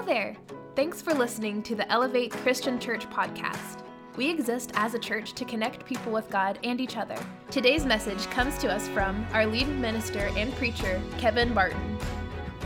Hello 0.00 0.14
there! 0.14 0.34
Thanks 0.76 1.02
for 1.02 1.12
listening 1.12 1.62
to 1.64 1.74
the 1.74 1.86
Elevate 1.92 2.32
Christian 2.32 2.80
Church 2.80 3.06
podcast. 3.10 3.84
We 4.16 4.30
exist 4.30 4.70
as 4.72 4.94
a 4.94 4.98
church 4.98 5.34
to 5.34 5.44
connect 5.44 5.84
people 5.84 6.10
with 6.10 6.30
God 6.30 6.58
and 6.64 6.80
each 6.80 6.96
other. 6.96 7.18
Today's 7.50 7.84
message 7.84 8.24
comes 8.30 8.56
to 8.60 8.72
us 8.72 8.88
from 8.88 9.26
our 9.34 9.44
lead 9.44 9.68
minister 9.68 10.30
and 10.38 10.54
preacher, 10.54 11.02
Kevin 11.18 11.52
Barton. 11.52 11.98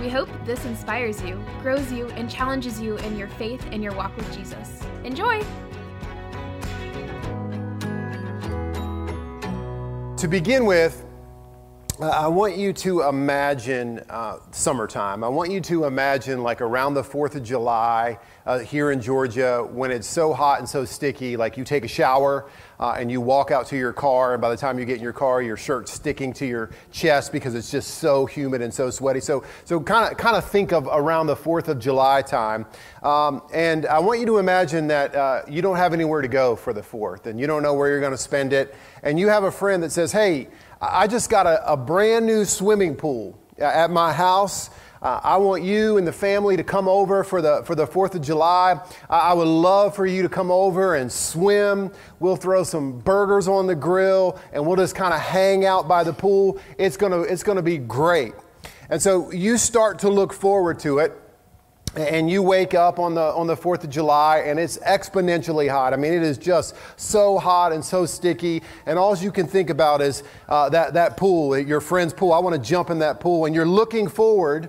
We 0.00 0.08
hope 0.08 0.28
this 0.44 0.64
inspires 0.64 1.20
you, 1.22 1.44
grows 1.60 1.90
you, 1.90 2.06
and 2.10 2.30
challenges 2.30 2.80
you 2.80 2.98
in 2.98 3.18
your 3.18 3.28
faith 3.30 3.66
and 3.72 3.82
your 3.82 3.96
walk 3.96 4.16
with 4.16 4.32
Jesus. 4.32 4.80
Enjoy! 5.02 5.40
To 10.18 10.28
begin 10.28 10.66
with, 10.66 11.03
I 12.00 12.26
want 12.26 12.56
you 12.56 12.72
to 12.72 13.02
imagine 13.02 14.02
uh, 14.10 14.38
summertime. 14.50 15.22
I 15.22 15.28
want 15.28 15.52
you 15.52 15.60
to 15.60 15.84
imagine 15.84 16.42
like 16.42 16.60
around 16.60 16.94
the 16.94 17.04
4th 17.04 17.36
of 17.36 17.44
July 17.44 18.18
uh, 18.44 18.58
here 18.58 18.90
in 18.90 19.00
Georgia 19.00 19.64
when 19.70 19.92
it's 19.92 20.08
so 20.08 20.32
hot 20.32 20.58
and 20.58 20.68
so 20.68 20.84
sticky, 20.84 21.36
like 21.36 21.56
you 21.56 21.62
take 21.62 21.84
a 21.84 21.88
shower 21.88 22.50
uh, 22.80 22.96
and 22.98 23.12
you 23.12 23.20
walk 23.20 23.52
out 23.52 23.68
to 23.68 23.76
your 23.76 23.92
car, 23.92 24.34
and 24.34 24.42
by 24.42 24.50
the 24.50 24.56
time 24.56 24.76
you 24.76 24.84
get 24.84 24.96
in 24.96 25.02
your 25.04 25.12
car, 25.12 25.40
your 25.40 25.56
shirt's 25.56 25.92
sticking 25.92 26.32
to 26.32 26.46
your 26.46 26.70
chest 26.90 27.30
because 27.30 27.54
it's 27.54 27.70
just 27.70 27.98
so 27.98 28.26
humid 28.26 28.60
and 28.60 28.74
so 28.74 28.90
sweaty. 28.90 29.20
So, 29.20 29.44
so 29.64 29.78
kind 29.80 30.10
of 30.10 30.18
kind 30.18 30.36
of 30.36 30.44
think 30.44 30.72
of 30.72 30.88
around 30.90 31.28
the 31.28 31.36
4th 31.36 31.68
of 31.68 31.78
July 31.78 32.22
time. 32.22 32.66
Um, 33.04 33.40
and 33.54 33.86
I 33.86 34.00
want 34.00 34.18
you 34.18 34.26
to 34.26 34.38
imagine 34.38 34.88
that 34.88 35.14
uh, 35.14 35.42
you 35.48 35.62
don't 35.62 35.76
have 35.76 35.92
anywhere 35.92 36.22
to 36.22 36.28
go 36.28 36.56
for 36.56 36.72
the 36.72 36.82
4th 36.82 37.26
and 37.26 37.38
you 37.38 37.46
don't 37.46 37.62
know 37.62 37.74
where 37.74 37.88
you're 37.88 38.00
going 38.00 38.10
to 38.10 38.18
spend 38.18 38.52
it. 38.52 38.74
And 39.04 39.20
you 39.20 39.28
have 39.28 39.44
a 39.44 39.52
friend 39.52 39.82
that 39.84 39.92
says, 39.92 40.10
hey, 40.10 40.48
I 40.92 41.06
just 41.06 41.30
got 41.30 41.46
a, 41.46 41.72
a 41.72 41.76
brand 41.76 42.26
new 42.26 42.44
swimming 42.44 42.96
pool 42.96 43.38
at 43.58 43.90
my 43.90 44.12
house. 44.12 44.70
Uh, 45.00 45.20
I 45.22 45.36
want 45.36 45.62
you 45.62 45.98
and 45.98 46.06
the 46.06 46.12
family 46.12 46.56
to 46.56 46.64
come 46.64 46.88
over 46.88 47.22
for 47.24 47.42
the, 47.42 47.62
for 47.64 47.74
the 47.74 47.86
4th 47.86 48.14
of 48.14 48.22
July. 48.22 48.80
I, 49.10 49.18
I 49.18 49.32
would 49.34 49.46
love 49.46 49.94
for 49.94 50.06
you 50.06 50.22
to 50.22 50.28
come 50.30 50.50
over 50.50 50.94
and 50.94 51.12
swim. 51.12 51.92
We'll 52.20 52.36
throw 52.36 52.64
some 52.64 53.00
burgers 53.00 53.46
on 53.46 53.66
the 53.66 53.74
grill 53.74 54.40
and 54.52 54.66
we'll 54.66 54.76
just 54.76 54.94
kind 54.94 55.12
of 55.12 55.20
hang 55.20 55.66
out 55.66 55.86
by 55.86 56.04
the 56.04 56.12
pool. 56.14 56.58
It's 56.78 56.96
going 56.96 57.12
to 57.12 57.20
it's 57.20 57.42
to 57.42 57.62
be 57.62 57.78
great. 57.78 58.32
And 58.88 59.00
so 59.00 59.30
you 59.30 59.58
start 59.58 59.98
to 60.00 60.08
look 60.08 60.32
forward 60.32 60.78
to 60.80 60.98
it 60.98 61.12
and 61.96 62.30
you 62.30 62.42
wake 62.42 62.74
up 62.74 62.98
on 62.98 63.14
the 63.14 63.22
on 63.22 63.46
the 63.46 63.56
4th 63.56 63.84
of 63.84 63.90
July 63.90 64.38
and 64.38 64.58
it's 64.58 64.78
exponentially 64.78 65.70
hot. 65.70 65.92
I 65.92 65.96
mean, 65.96 66.12
it 66.12 66.22
is 66.22 66.38
just 66.38 66.74
so 66.96 67.38
hot 67.38 67.72
and 67.72 67.84
so 67.84 68.06
sticky, 68.06 68.62
and 68.86 68.98
all 68.98 69.16
you 69.16 69.30
can 69.30 69.46
think 69.46 69.70
about 69.70 70.00
is 70.00 70.22
uh, 70.48 70.68
that 70.70 70.94
that 70.94 71.16
pool, 71.16 71.58
your 71.58 71.80
friend's 71.80 72.12
pool. 72.12 72.32
I 72.32 72.38
want 72.38 72.54
to 72.54 72.62
jump 72.62 72.90
in 72.90 72.98
that 73.00 73.20
pool, 73.20 73.46
and 73.46 73.54
you're 73.54 73.66
looking 73.66 74.08
forward 74.08 74.68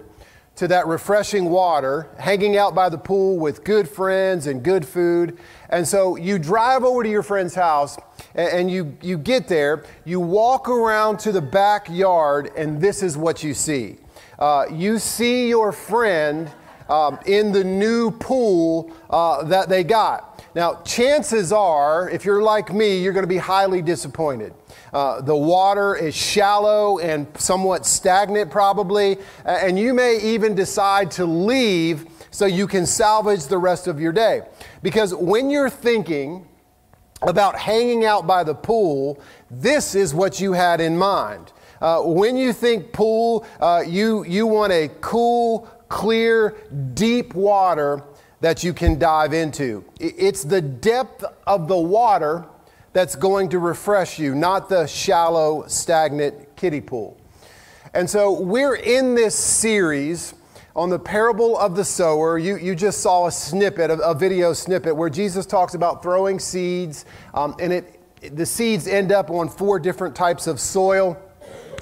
to 0.55 0.67
that 0.69 0.87
refreshing 0.87 1.49
water, 1.49 2.07
hanging 2.17 2.55
out 2.55 2.73
by 2.73 2.87
the 2.87 2.97
pool 2.97 3.37
with 3.37 3.63
good 3.63 3.89
friends 3.89 4.47
and 4.47 4.63
good 4.63 4.87
food. 4.87 5.37
And 5.69 5.85
so 5.85 6.15
you 6.15 6.39
drive 6.39 6.83
over 6.83 7.03
to 7.03 7.09
your 7.09 7.23
friend's 7.23 7.55
house 7.55 7.97
and, 8.35 8.49
and 8.49 8.71
you, 8.71 8.97
you 9.01 9.17
get 9.17 9.49
there, 9.49 9.83
you 10.05 10.19
walk 10.19 10.69
around 10.69 11.19
to 11.19 11.33
the 11.33 11.41
backyard, 11.41 12.51
and 12.55 12.79
this 12.79 13.03
is 13.03 13.17
what 13.17 13.43
you 13.43 13.53
see. 13.53 13.97
Uh, 14.39 14.65
you 14.71 14.97
see 14.97 15.49
your 15.49 15.71
friend 15.71 16.49
um, 16.89 17.19
in 17.25 17.51
the 17.51 17.63
new 17.63 18.11
pool 18.11 18.91
uh, 19.09 19.43
that 19.43 19.69
they 19.69 19.83
got. 19.83 20.43
Now, 20.55 20.81
chances 20.83 21.51
are, 21.51 22.09
if 22.09 22.23
you're 22.23 22.41
like 22.41 22.73
me, 22.73 23.01
you're 23.01 23.11
going 23.11 23.23
to 23.23 23.27
be 23.27 23.37
highly 23.37 23.81
disappointed. 23.81 24.53
Uh, 24.93 25.19
the 25.19 25.35
water 25.35 25.95
is 25.95 26.15
shallow 26.15 26.99
and 26.99 27.27
somewhat 27.37 27.85
stagnant, 27.85 28.49
probably, 28.49 29.17
and 29.43 29.77
you 29.77 29.93
may 29.93 30.17
even 30.21 30.55
decide 30.55 31.11
to 31.11 31.25
leave 31.25 32.05
so 32.31 32.45
you 32.45 32.67
can 32.67 32.85
salvage 32.85 33.47
the 33.47 33.57
rest 33.57 33.87
of 33.87 33.99
your 33.99 34.13
day. 34.13 34.43
Because 34.81 35.13
when 35.13 35.49
you're 35.49 35.69
thinking 35.69 36.47
about 37.21 37.57
hanging 37.57 38.05
out 38.05 38.25
by 38.25 38.43
the 38.43 38.55
pool, 38.55 39.19
this 39.51 39.95
is 39.95 40.13
what 40.13 40.39
you 40.39 40.53
had 40.53 40.79
in 40.79 40.97
mind. 40.97 41.51
Uh, 41.81 42.01
when 42.01 42.37
you 42.37 42.53
think 42.53 42.93
pool, 42.93 43.45
uh, 43.59 43.83
you, 43.85 44.23
you 44.25 44.47
want 44.47 44.71
a 44.71 44.89
cool, 45.01 45.69
clear, 45.89 46.55
deep 46.93 47.33
water 47.33 48.03
that 48.41 48.63
you 48.63 48.73
can 48.73 48.99
dive 48.99 49.33
into. 49.33 49.83
It's 49.99 50.43
the 50.43 50.61
depth 50.61 51.23
of 51.47 51.67
the 51.67 51.77
water 51.77 52.45
that's 52.93 53.15
going 53.15 53.49
to 53.49 53.59
refresh 53.59 54.19
you, 54.19 54.35
not 54.35 54.69
the 54.69 54.85
shallow, 54.87 55.65
stagnant 55.67 56.55
kiddie 56.55 56.81
pool. 56.81 57.17
And 57.93 58.09
so 58.09 58.39
we're 58.39 58.75
in 58.75 59.15
this 59.15 59.35
series 59.35 60.33
on 60.75 60.89
the 60.89 60.99
parable 60.99 61.57
of 61.57 61.75
the 61.75 61.85
sower. 61.85 62.37
You, 62.37 62.57
you 62.57 62.75
just 62.75 62.99
saw 62.99 63.27
a 63.27 63.31
snippet, 63.31 63.89
a, 63.89 63.95
a 63.99 64.13
video 64.13 64.53
snippet, 64.53 64.95
where 64.95 65.09
Jesus 65.09 65.45
talks 65.45 65.73
about 65.73 66.03
throwing 66.03 66.39
seeds, 66.39 67.05
um, 67.33 67.55
and 67.59 67.71
it, 67.71 68.35
the 68.35 68.45
seeds 68.45 68.87
end 68.87 69.11
up 69.11 69.29
on 69.29 69.47
four 69.47 69.79
different 69.79 70.15
types 70.15 70.47
of 70.47 70.59
soil. 70.59 71.17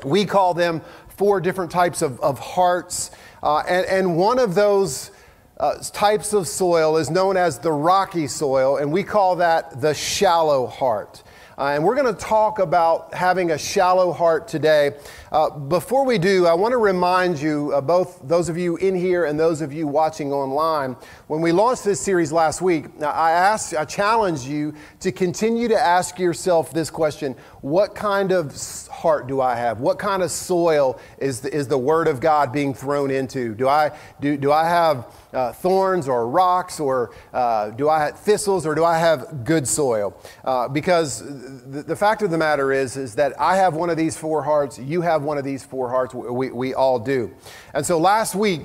We 0.05 0.25
call 0.25 0.53
them 0.53 0.81
four 1.09 1.39
different 1.41 1.71
types 1.71 2.01
of, 2.01 2.19
of 2.21 2.39
hearts. 2.39 3.11
Uh, 3.43 3.59
and, 3.67 3.85
and 3.87 4.15
one 4.15 4.39
of 4.39 4.55
those 4.55 5.11
uh, 5.57 5.77
types 5.91 6.31
of 6.31 6.47
soil 6.47 6.95
is 6.95 7.09
known 7.09 7.35
as 7.35 7.59
the 7.59 7.71
rocky 7.71 8.25
soil, 8.25 8.77
and 8.77 8.89
we 8.89 9.03
call 9.03 9.35
that 9.35 9.81
the 9.81 9.93
shallow 9.93 10.65
heart. 10.65 11.21
Uh, 11.55 11.73
and 11.75 11.83
we're 11.83 11.93
going 11.95 12.11
to 12.11 12.19
talk 12.19 12.57
about 12.57 13.13
having 13.13 13.51
a 13.51 13.57
shallow 13.57 14.11
heart 14.11 14.47
today. 14.47 14.91
Uh, 15.31 15.51
before 15.51 16.03
we 16.03 16.17
do, 16.17 16.47
I 16.47 16.53
want 16.55 16.71
to 16.71 16.77
remind 16.77 17.39
you, 17.39 17.71
uh, 17.75 17.81
both 17.81 18.19
those 18.23 18.49
of 18.49 18.57
you 18.57 18.77
in 18.77 18.95
here 18.95 19.25
and 19.25 19.39
those 19.39 19.61
of 19.61 19.71
you 19.71 19.85
watching 19.85 20.33
online, 20.33 20.95
when 21.27 21.41
we 21.41 21.51
launched 21.51 21.83
this 21.83 22.01
series 22.01 22.31
last 22.31 22.61
week, 22.61 22.85
I 23.03 23.31
asked, 23.31 23.75
I 23.75 23.85
challenged 23.85 24.45
you 24.45 24.73
to 25.01 25.11
continue 25.11 25.67
to 25.67 25.79
ask 25.79 26.17
yourself 26.17 26.73
this 26.73 26.89
question 26.89 27.35
What 27.61 27.93
kind 27.93 28.31
of 28.31 28.55
heart 28.91 29.27
do 29.27 29.39
I 29.39 29.55
have? 29.55 29.79
What 29.79 29.99
kind 29.99 30.23
of 30.23 30.31
soil 30.31 30.99
is 31.19 31.41
the, 31.41 31.53
is 31.53 31.67
the 31.67 31.77
Word 31.77 32.07
of 32.07 32.19
God 32.19 32.51
being 32.51 32.73
thrown 32.73 33.11
into? 33.11 33.53
Do 33.53 33.67
I, 33.67 33.91
do, 34.19 34.37
do 34.37 34.51
I 34.51 34.67
have 34.67 35.05
uh, 35.33 35.51
thorns 35.51 36.07
or 36.07 36.27
rocks 36.27 36.79
or 36.79 37.11
uh, 37.33 37.69
do 37.71 37.89
I 37.89 38.05
have 38.05 38.19
thistles 38.19 38.65
or 38.65 38.75
do 38.75 38.85
I 38.85 38.97
have 38.97 39.43
good 39.43 39.67
soil? 39.67 40.15
Uh, 40.43 40.67
because 40.67 41.19
the, 41.19 41.83
the, 41.83 41.95
fact 41.95 42.21
of 42.21 42.31
the 42.31 42.37
matter 42.37 42.71
is, 42.71 42.97
is 42.97 43.15
that 43.15 43.39
I 43.39 43.57
have 43.57 43.75
one 43.75 43.89
of 43.89 43.97
these 43.97 44.17
four 44.17 44.43
hearts, 44.43 44.77
you 44.77 45.01
have 45.01 45.23
one 45.23 45.37
of 45.37 45.43
these 45.43 45.63
four 45.63 45.89
hearts, 45.89 46.13
we, 46.13 46.51
we 46.51 46.73
all 46.73 46.99
do. 46.99 47.33
And 47.73 47.85
so 47.85 47.99
last 47.99 48.35
week, 48.35 48.61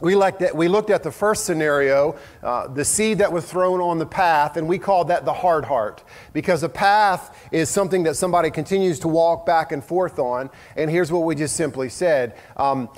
we 0.00 0.14
looked, 0.14 0.40
at, 0.40 0.56
we 0.56 0.68
looked 0.68 0.90
at 0.90 1.02
the 1.02 1.10
first 1.10 1.44
scenario, 1.44 2.16
uh, 2.42 2.68
the 2.68 2.84
seed 2.84 3.18
that 3.18 3.30
was 3.32 3.44
thrown 3.44 3.80
on 3.80 3.98
the 3.98 4.06
path, 4.06 4.56
and 4.56 4.66
we 4.66 4.78
called 4.78 5.08
that 5.08 5.24
the 5.24 5.32
hard 5.32 5.66
heart. 5.66 6.02
Because 6.32 6.62
a 6.62 6.68
path 6.68 7.48
is 7.52 7.68
something 7.68 8.04
that 8.04 8.16
somebody 8.16 8.50
continues 8.50 8.98
to 9.00 9.08
walk 9.08 9.44
back 9.44 9.72
and 9.72 9.84
forth 9.84 10.18
on. 10.18 10.48
And 10.76 10.90
here's 10.90 11.12
what 11.12 11.20
we 11.20 11.34
just 11.34 11.54
simply 11.54 11.90
said 11.90 12.36
um, 12.56 12.88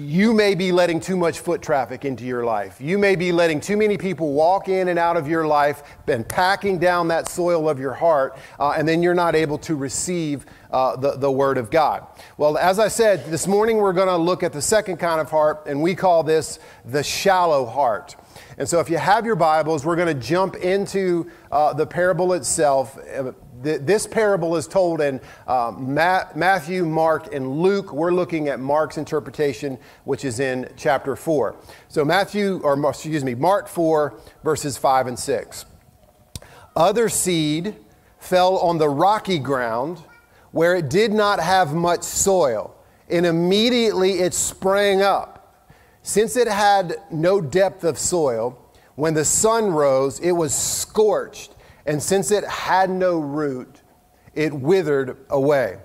you 0.00 0.32
may 0.32 0.54
be 0.54 0.72
letting 0.72 1.00
too 1.00 1.16
much 1.16 1.40
foot 1.40 1.62
traffic 1.62 2.04
into 2.04 2.24
your 2.24 2.44
life. 2.44 2.80
You 2.80 2.98
may 2.98 3.16
be 3.16 3.32
letting 3.32 3.60
too 3.60 3.76
many 3.76 3.96
people 3.96 4.32
walk 4.32 4.68
in 4.68 4.88
and 4.88 4.98
out 4.98 5.16
of 5.16 5.28
your 5.28 5.46
life, 5.46 5.82
been 6.06 6.24
packing 6.24 6.78
down 6.78 7.08
that 7.08 7.28
soil 7.28 7.68
of 7.68 7.78
your 7.78 7.92
heart, 7.92 8.36
uh, 8.58 8.70
and 8.76 8.88
then 8.88 9.02
you're 9.02 9.14
not 9.14 9.34
able 9.34 9.58
to 9.58 9.76
receive 9.76 10.46
uh, 10.70 10.96
the, 10.96 11.12
the 11.12 11.30
Word 11.30 11.58
of 11.58 11.70
God. 11.70 12.06
Well, 12.36 12.58
as 12.58 12.78
I 12.78 12.88
said, 12.88 13.26
this 13.26 13.46
morning 13.46 13.76
we're 13.76 13.92
going 13.92 14.08
to 14.08 14.16
look 14.16 14.42
at 14.42 14.52
the 14.52 14.62
second 14.62 14.96
kind 14.96 15.20
of 15.20 15.30
heart, 15.30 15.64
and 15.66 15.80
we 15.80 15.94
call 15.94 16.22
this 16.22 16.58
the 16.84 17.02
shallow 17.02 17.64
heart. 17.64 18.16
And 18.58 18.68
so, 18.68 18.80
if 18.80 18.90
you 18.90 18.98
have 18.98 19.24
your 19.24 19.36
Bibles, 19.36 19.84
we're 19.84 19.96
going 19.96 20.08
to 20.08 20.26
jump 20.26 20.56
into 20.56 21.30
uh, 21.52 21.72
the 21.72 21.86
parable 21.86 22.32
itself 22.32 22.98
this 23.64 24.06
parable 24.06 24.56
is 24.56 24.66
told 24.66 25.00
in 25.00 25.20
uh, 25.46 25.72
Matthew, 25.76 26.84
Mark, 26.84 27.34
and 27.34 27.60
Luke. 27.60 27.92
We're 27.92 28.12
looking 28.12 28.48
at 28.48 28.60
Mark's 28.60 28.98
interpretation, 28.98 29.78
which 30.04 30.24
is 30.24 30.38
in 30.38 30.70
chapter 30.76 31.16
4. 31.16 31.56
So, 31.88 32.04
Matthew, 32.04 32.60
or 32.62 32.78
excuse 32.88 33.24
me, 33.24 33.34
Mark 33.34 33.66
4, 33.66 34.14
verses 34.44 34.76
5 34.76 35.06
and 35.08 35.18
6. 35.18 35.64
Other 36.76 37.08
seed 37.08 37.76
fell 38.18 38.58
on 38.58 38.78
the 38.78 38.88
rocky 38.88 39.38
ground 39.38 39.98
where 40.50 40.76
it 40.76 40.88
did 40.88 41.12
not 41.12 41.40
have 41.40 41.74
much 41.74 42.02
soil, 42.02 42.76
and 43.08 43.26
immediately 43.26 44.20
it 44.20 44.32
sprang 44.34 45.02
up. 45.02 45.66
Since 46.02 46.36
it 46.36 46.48
had 46.48 46.96
no 47.10 47.40
depth 47.40 47.82
of 47.82 47.98
soil, 47.98 48.58
when 48.94 49.14
the 49.14 49.24
sun 49.24 49.70
rose, 49.70 50.20
it 50.20 50.32
was 50.32 50.54
scorched 50.54 51.53
and 51.86 52.02
since 52.02 52.30
it 52.30 52.44
had 52.44 52.90
no 52.90 53.18
root, 53.18 53.82
it 54.34 54.52
withered 54.52 55.16
away. 55.30 55.78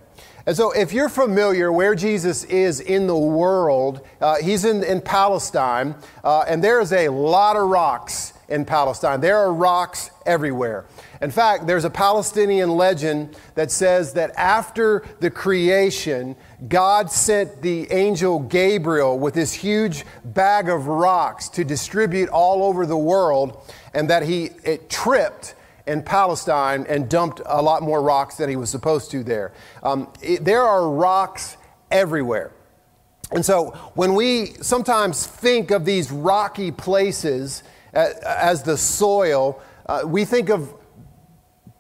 And 0.46 0.56
so, 0.56 0.72
if 0.72 0.94
you're 0.94 1.10
familiar 1.10 1.72
where 1.72 1.94
Jesus 1.94 2.44
is 2.46 2.80
in 2.80 3.06
the 3.06 3.18
world, 3.18 4.02
uh, 4.20 4.38
he's 4.38 4.66
in, 4.66 4.84
in 4.84 5.02
Palestine, 5.02 5.94
uh, 6.24 6.46
and 6.48 6.64
there's 6.64 6.92
a 6.92 7.10
lot 7.10 7.56
of 7.56 7.68
rocks 7.68 8.34
in 8.48 8.66
Palestine. 8.66 9.22
There 9.22 9.38
are 9.38 9.54
rocks 9.54 10.10
everywhere. 10.26 10.86
In 11.22 11.30
fact, 11.30 11.68
there's 11.68 11.86
a 11.86 11.90
Palestinian 11.90 12.72
legend 12.72 13.38
that 13.54 13.70
says 13.70 14.14
that 14.14 14.32
after 14.38 15.06
the 15.20 15.30
creation, 15.30 16.36
God 16.68 17.12
sent 17.12 17.62
the 17.62 17.92
angel 17.92 18.40
Gabriel 18.40 19.20
with 19.20 19.36
this 19.36 19.54
huge 19.54 20.04
bag 20.26 20.70
of 20.70 20.88
rocks 20.88 21.48
to 21.50 21.64
distribute 21.64 22.30
all 22.30 22.64
over 22.64 22.86
the 22.86 22.98
world, 22.98 23.62
and 23.94 24.10
that 24.10 24.24
he 24.24 24.46
it 24.64 24.90
tripped 24.90 25.54
in 25.90 26.04
Palestine 26.04 26.86
and 26.88 27.10
dumped 27.10 27.42
a 27.48 27.62
lot 27.62 27.82
more 27.82 28.02
rocks 28.02 28.36
than 28.36 28.48
he 28.48 28.56
was 28.56 28.70
supposed 28.70 29.10
to 29.10 29.24
there. 29.24 29.52
Um, 29.82 30.14
it, 30.22 30.46
there 30.46 30.62
are 30.62 30.88
rocks 30.88 31.58
everywhere. 31.90 32.52
And 33.32 33.44
so 33.44 33.72
when 33.96 34.14
we 34.14 34.54
sometimes 34.62 35.26
think 35.26 35.72
of 35.72 35.86
these 35.86 36.12
rocky 36.12 36.70
places 36.72 37.64
as, 37.92 38.14
as 38.20 38.64
the 38.64 38.78
soil, 38.78 39.60
uh, 39.88 40.02
we 40.06 40.26
think 40.26 40.50
of 40.50 40.74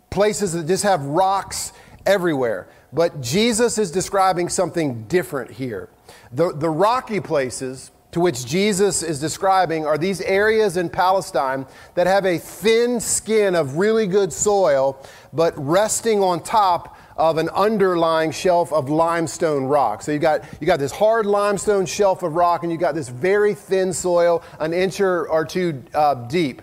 places 0.09 0.53
that 0.53 0.65
just 0.65 0.83
have 0.83 1.03
rocks 1.05 1.71
everywhere. 2.05 2.67
But 2.91 3.21
Jesus 3.21 3.77
is 3.77 3.91
describing 3.91 4.49
something 4.49 5.03
different 5.03 5.51
here. 5.51 5.89
The, 6.31 6.51
the 6.51 6.69
rocky 6.69 7.19
places 7.19 7.91
to 8.11 8.19
which 8.19 8.45
Jesus 8.45 9.03
is 9.03 9.19
describing 9.19 9.85
are 9.85 9.97
these 9.97 10.21
areas 10.21 10.77
in 10.77 10.89
Palestine 10.89 11.65
that 11.95 12.07
have 12.07 12.25
a 12.25 12.37
thin 12.37 12.99
skin 12.99 13.55
of 13.55 13.77
really 13.77 14.07
good 14.07 14.33
soil, 14.33 15.01
but 15.31 15.53
resting 15.55 16.23
on 16.23 16.41
top 16.41 16.97
of 17.17 17.37
an 17.37 17.49
underlying 17.49 18.31
shelf 18.31 18.71
of 18.71 18.89
limestone 18.89 19.65
rock. 19.65 20.01
So 20.01 20.11
you 20.11 20.19
got 20.19 20.43
you 20.61 20.65
got 20.65 20.79
this 20.79 20.91
hard 20.91 21.25
limestone 21.25 21.85
shelf 21.85 22.23
of 22.23 22.33
rock, 22.33 22.63
and 22.63 22.71
you 22.71 22.77
got 22.77 22.95
this 22.95 23.09
very 23.09 23.53
thin 23.53 23.93
soil, 23.93 24.41
an 24.59 24.73
inch 24.73 25.01
or 25.01 25.45
two 25.45 25.83
uh, 25.93 26.15
deep. 26.27 26.61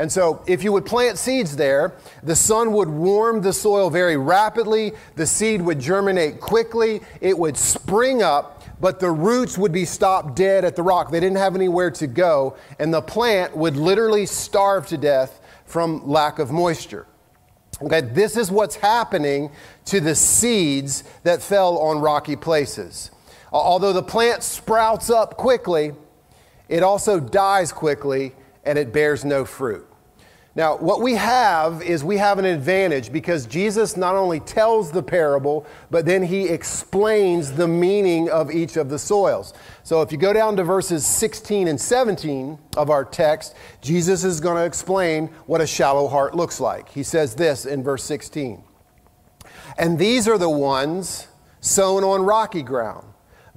And 0.00 0.10
so, 0.10 0.44
if 0.46 0.62
you 0.62 0.72
would 0.72 0.86
plant 0.86 1.18
seeds 1.18 1.56
there, 1.56 1.94
the 2.22 2.36
sun 2.36 2.72
would 2.72 2.88
warm 2.88 3.42
the 3.42 3.52
soil 3.52 3.90
very 3.90 4.16
rapidly, 4.16 4.92
the 5.16 5.26
seed 5.26 5.60
would 5.60 5.80
germinate 5.80 6.38
quickly, 6.38 7.00
it 7.20 7.36
would 7.36 7.56
spring 7.56 8.22
up, 8.22 8.57
but 8.80 9.00
the 9.00 9.10
roots 9.10 9.58
would 9.58 9.72
be 9.72 9.84
stopped 9.84 10.36
dead 10.36 10.64
at 10.64 10.76
the 10.76 10.82
rock. 10.82 11.10
They 11.10 11.20
didn't 11.20 11.38
have 11.38 11.54
anywhere 11.54 11.90
to 11.92 12.06
go, 12.06 12.56
and 12.78 12.92
the 12.92 13.02
plant 13.02 13.56
would 13.56 13.76
literally 13.76 14.26
starve 14.26 14.86
to 14.88 14.96
death 14.96 15.40
from 15.64 16.08
lack 16.08 16.38
of 16.38 16.50
moisture. 16.50 17.06
Okay, 17.80 18.00
this 18.00 18.36
is 18.36 18.50
what's 18.50 18.76
happening 18.76 19.50
to 19.86 20.00
the 20.00 20.14
seeds 20.14 21.04
that 21.22 21.40
fell 21.40 21.78
on 21.78 22.00
rocky 22.00 22.36
places. 22.36 23.10
Although 23.52 23.92
the 23.92 24.02
plant 24.02 24.42
sprouts 24.42 25.10
up 25.10 25.36
quickly, 25.36 25.92
it 26.68 26.82
also 26.82 27.20
dies 27.20 27.72
quickly 27.72 28.34
and 28.64 28.78
it 28.78 28.92
bears 28.92 29.24
no 29.24 29.44
fruit. 29.44 29.87
Now, 30.58 30.76
what 30.76 31.00
we 31.00 31.14
have 31.14 31.82
is 31.82 32.02
we 32.02 32.16
have 32.16 32.40
an 32.40 32.44
advantage 32.44 33.12
because 33.12 33.46
Jesus 33.46 33.96
not 33.96 34.16
only 34.16 34.40
tells 34.40 34.90
the 34.90 35.04
parable, 35.04 35.64
but 35.88 36.04
then 36.04 36.20
he 36.20 36.48
explains 36.48 37.52
the 37.52 37.68
meaning 37.68 38.28
of 38.28 38.50
each 38.50 38.76
of 38.76 38.88
the 38.88 38.98
soils. 38.98 39.54
So 39.84 40.02
if 40.02 40.10
you 40.10 40.18
go 40.18 40.32
down 40.32 40.56
to 40.56 40.64
verses 40.64 41.06
16 41.06 41.68
and 41.68 41.80
17 41.80 42.58
of 42.76 42.90
our 42.90 43.04
text, 43.04 43.54
Jesus 43.82 44.24
is 44.24 44.40
going 44.40 44.56
to 44.56 44.64
explain 44.64 45.28
what 45.46 45.60
a 45.60 45.66
shallow 45.66 46.08
heart 46.08 46.34
looks 46.34 46.58
like. 46.58 46.88
He 46.88 47.04
says 47.04 47.36
this 47.36 47.64
in 47.64 47.84
verse 47.84 48.02
16 48.02 48.60
And 49.78 49.96
these 49.96 50.26
are 50.26 50.38
the 50.38 50.50
ones 50.50 51.28
sown 51.60 52.02
on 52.02 52.22
rocky 52.22 52.64
ground 52.64 53.06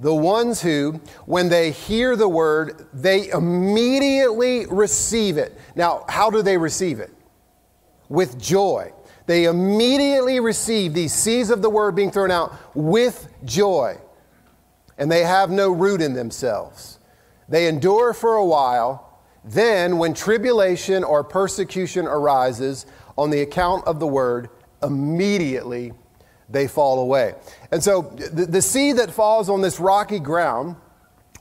the 0.02 0.12
ones 0.12 0.60
who, 0.60 1.00
when 1.26 1.48
they 1.48 1.70
hear 1.70 2.16
the 2.16 2.28
word, 2.28 2.88
they 2.92 3.28
immediately 3.28 4.66
receive 4.66 5.38
it. 5.38 5.56
Now, 5.76 6.04
how 6.08 6.28
do 6.28 6.42
they 6.42 6.58
receive 6.58 6.98
it? 6.98 7.10
With 8.08 8.36
joy. 8.36 8.92
They 9.26 9.44
immediately 9.44 10.40
receive 10.40 10.92
these 10.92 11.12
seeds 11.12 11.50
of 11.50 11.62
the 11.62 11.70
word 11.70 11.94
being 11.94 12.10
thrown 12.10 12.32
out 12.32 12.52
with 12.74 13.28
joy. 13.44 13.96
And 14.98 15.08
they 15.08 15.22
have 15.22 15.50
no 15.52 15.70
root 15.70 16.02
in 16.02 16.14
themselves. 16.14 16.98
They 17.48 17.68
endure 17.68 18.12
for 18.12 18.34
a 18.34 18.44
while. 18.44 19.20
Then, 19.44 19.98
when 19.98 20.14
tribulation 20.14 21.04
or 21.04 21.22
persecution 21.22 22.08
arises 22.08 22.86
on 23.16 23.30
the 23.30 23.42
account 23.42 23.86
of 23.86 24.00
the 24.00 24.08
word, 24.08 24.48
immediately 24.82 25.92
they 26.48 26.66
fall 26.66 27.00
away. 27.00 27.34
And 27.70 27.82
so 27.82 28.02
the, 28.02 28.46
the 28.46 28.62
seed 28.62 28.96
that 28.96 29.10
falls 29.10 29.48
on 29.48 29.60
this 29.60 29.80
rocky 29.80 30.18
ground 30.18 30.76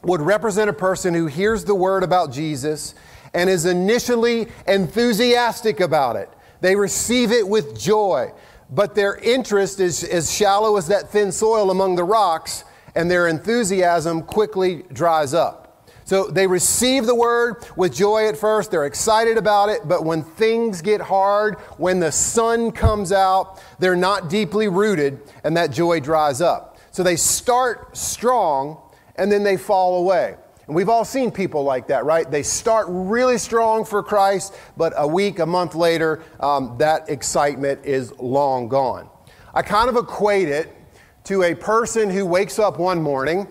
would 0.03 0.21
represent 0.21 0.69
a 0.69 0.73
person 0.73 1.13
who 1.13 1.27
hears 1.27 1.65
the 1.65 1.75
word 1.75 2.03
about 2.03 2.31
Jesus 2.31 2.95
and 3.33 3.49
is 3.49 3.65
initially 3.65 4.47
enthusiastic 4.67 5.79
about 5.79 6.15
it. 6.15 6.29
They 6.61 6.75
receive 6.75 7.31
it 7.31 7.47
with 7.47 7.79
joy, 7.79 8.31
but 8.69 8.95
their 8.95 9.15
interest 9.17 9.79
is 9.79 10.03
as 10.03 10.31
shallow 10.31 10.77
as 10.77 10.87
that 10.87 11.09
thin 11.09 11.31
soil 11.31 11.71
among 11.71 11.95
the 11.95 12.03
rocks, 12.03 12.63
and 12.95 13.09
their 13.09 13.27
enthusiasm 13.27 14.21
quickly 14.21 14.83
dries 14.91 15.33
up. 15.33 15.60
So 16.11 16.25
they 16.25 16.45
receive 16.45 17.05
the 17.05 17.15
word 17.15 17.65
with 17.77 17.95
joy 17.95 18.27
at 18.27 18.35
first. 18.35 18.69
They're 18.69 18.85
excited 18.85 19.37
about 19.37 19.69
it. 19.69 19.87
But 19.87 20.03
when 20.03 20.23
things 20.23 20.81
get 20.81 20.99
hard, 20.99 21.57
when 21.77 22.01
the 22.01 22.11
sun 22.11 22.73
comes 22.73 23.13
out, 23.13 23.63
they're 23.79 23.95
not 23.95 24.29
deeply 24.29 24.67
rooted 24.67 25.21
and 25.45 25.55
that 25.55 25.71
joy 25.71 26.01
dries 26.01 26.41
up. 26.41 26.77
So 26.91 27.01
they 27.01 27.15
start 27.15 27.95
strong 27.95 28.81
and 29.15 29.31
then 29.31 29.43
they 29.43 29.55
fall 29.55 29.99
away. 29.99 30.35
And 30.67 30.75
we've 30.75 30.89
all 30.89 31.05
seen 31.05 31.31
people 31.31 31.63
like 31.63 31.87
that, 31.87 32.03
right? 32.03 32.29
They 32.29 32.43
start 32.43 32.87
really 32.89 33.37
strong 33.37 33.85
for 33.85 34.03
Christ, 34.03 34.53
but 34.75 34.91
a 34.97 35.07
week, 35.07 35.39
a 35.39 35.45
month 35.45 35.75
later, 35.75 36.23
um, 36.41 36.75
that 36.79 37.07
excitement 37.09 37.85
is 37.85 38.11
long 38.19 38.67
gone. 38.67 39.09
I 39.53 39.61
kind 39.61 39.87
of 39.89 39.95
equate 39.95 40.49
it 40.49 40.75
to 41.23 41.43
a 41.43 41.55
person 41.55 42.09
who 42.09 42.25
wakes 42.25 42.59
up 42.59 42.79
one 42.79 43.01
morning 43.01 43.47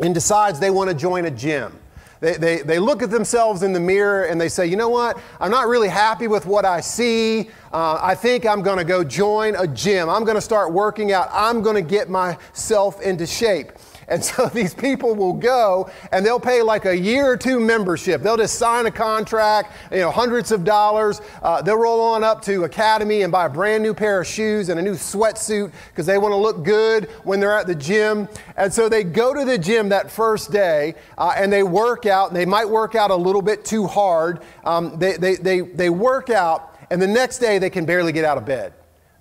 and 0.00 0.14
decides 0.14 0.58
they 0.58 0.70
want 0.70 0.90
to 0.90 0.96
join 0.96 1.26
a 1.26 1.30
gym. 1.30 1.78
They, 2.20 2.36
they, 2.36 2.58
they 2.58 2.78
look 2.78 3.02
at 3.02 3.10
themselves 3.10 3.62
in 3.62 3.72
the 3.72 3.80
mirror 3.80 4.24
and 4.24 4.38
they 4.38 4.50
say, 4.50 4.66
you 4.66 4.76
know 4.76 4.90
what? 4.90 5.18
I'm 5.40 5.50
not 5.50 5.68
really 5.68 5.88
happy 5.88 6.28
with 6.28 6.44
what 6.44 6.66
I 6.66 6.80
see. 6.80 7.48
Uh, 7.72 7.98
I 8.00 8.14
think 8.14 8.44
I'm 8.44 8.60
going 8.60 8.76
to 8.76 8.84
go 8.84 9.02
join 9.02 9.56
a 9.56 9.66
gym. 9.66 10.10
I'm 10.10 10.24
going 10.24 10.34
to 10.34 10.42
start 10.42 10.72
working 10.72 11.12
out. 11.12 11.30
I'm 11.32 11.62
going 11.62 11.76
to 11.76 11.82
get 11.82 12.10
myself 12.10 13.00
into 13.00 13.26
shape. 13.26 13.72
And 14.10 14.22
so 14.22 14.46
these 14.52 14.74
people 14.74 15.14
will 15.14 15.32
go 15.32 15.88
and 16.12 16.26
they'll 16.26 16.40
pay 16.40 16.62
like 16.62 16.84
a 16.84 16.96
year 16.96 17.26
or 17.26 17.36
two 17.36 17.60
membership. 17.60 18.22
They'll 18.22 18.36
just 18.36 18.56
sign 18.56 18.86
a 18.86 18.90
contract, 18.90 19.72
you 19.90 19.98
know, 19.98 20.10
hundreds 20.10 20.52
of 20.52 20.64
dollars. 20.64 21.22
Uh, 21.42 21.62
they'll 21.62 21.76
roll 21.76 22.00
on 22.00 22.22
up 22.22 22.42
to 22.42 22.64
Academy 22.64 23.22
and 23.22 23.32
buy 23.32 23.46
a 23.46 23.48
brand 23.48 23.82
new 23.82 23.94
pair 23.94 24.20
of 24.20 24.26
shoes 24.26 24.68
and 24.68 24.78
a 24.78 24.82
new 24.82 24.94
sweatsuit 24.94 25.72
because 25.88 26.04
they 26.04 26.18
want 26.18 26.32
to 26.32 26.36
look 26.36 26.64
good 26.64 27.04
when 27.24 27.40
they're 27.40 27.56
at 27.56 27.66
the 27.66 27.74
gym. 27.74 28.28
And 28.56 28.72
so 28.72 28.88
they 28.88 29.04
go 29.04 29.32
to 29.32 29.44
the 29.44 29.56
gym 29.56 29.88
that 29.90 30.10
first 30.10 30.50
day 30.50 30.96
uh, 31.16 31.32
and 31.36 31.52
they 31.52 31.62
work 31.62 32.04
out. 32.04 32.34
They 32.34 32.46
might 32.46 32.68
work 32.68 32.94
out 32.94 33.10
a 33.10 33.16
little 33.16 33.42
bit 33.42 33.64
too 33.64 33.86
hard. 33.86 34.40
Um, 34.64 34.98
they, 34.98 35.16
they, 35.16 35.36
they, 35.36 35.60
they 35.60 35.90
work 35.90 36.28
out 36.30 36.76
and 36.90 37.00
the 37.00 37.06
next 37.06 37.38
day 37.38 37.58
they 37.58 37.70
can 37.70 37.84
barely 37.84 38.10
get 38.10 38.24
out 38.24 38.36
of 38.36 38.44
bed 38.44 38.72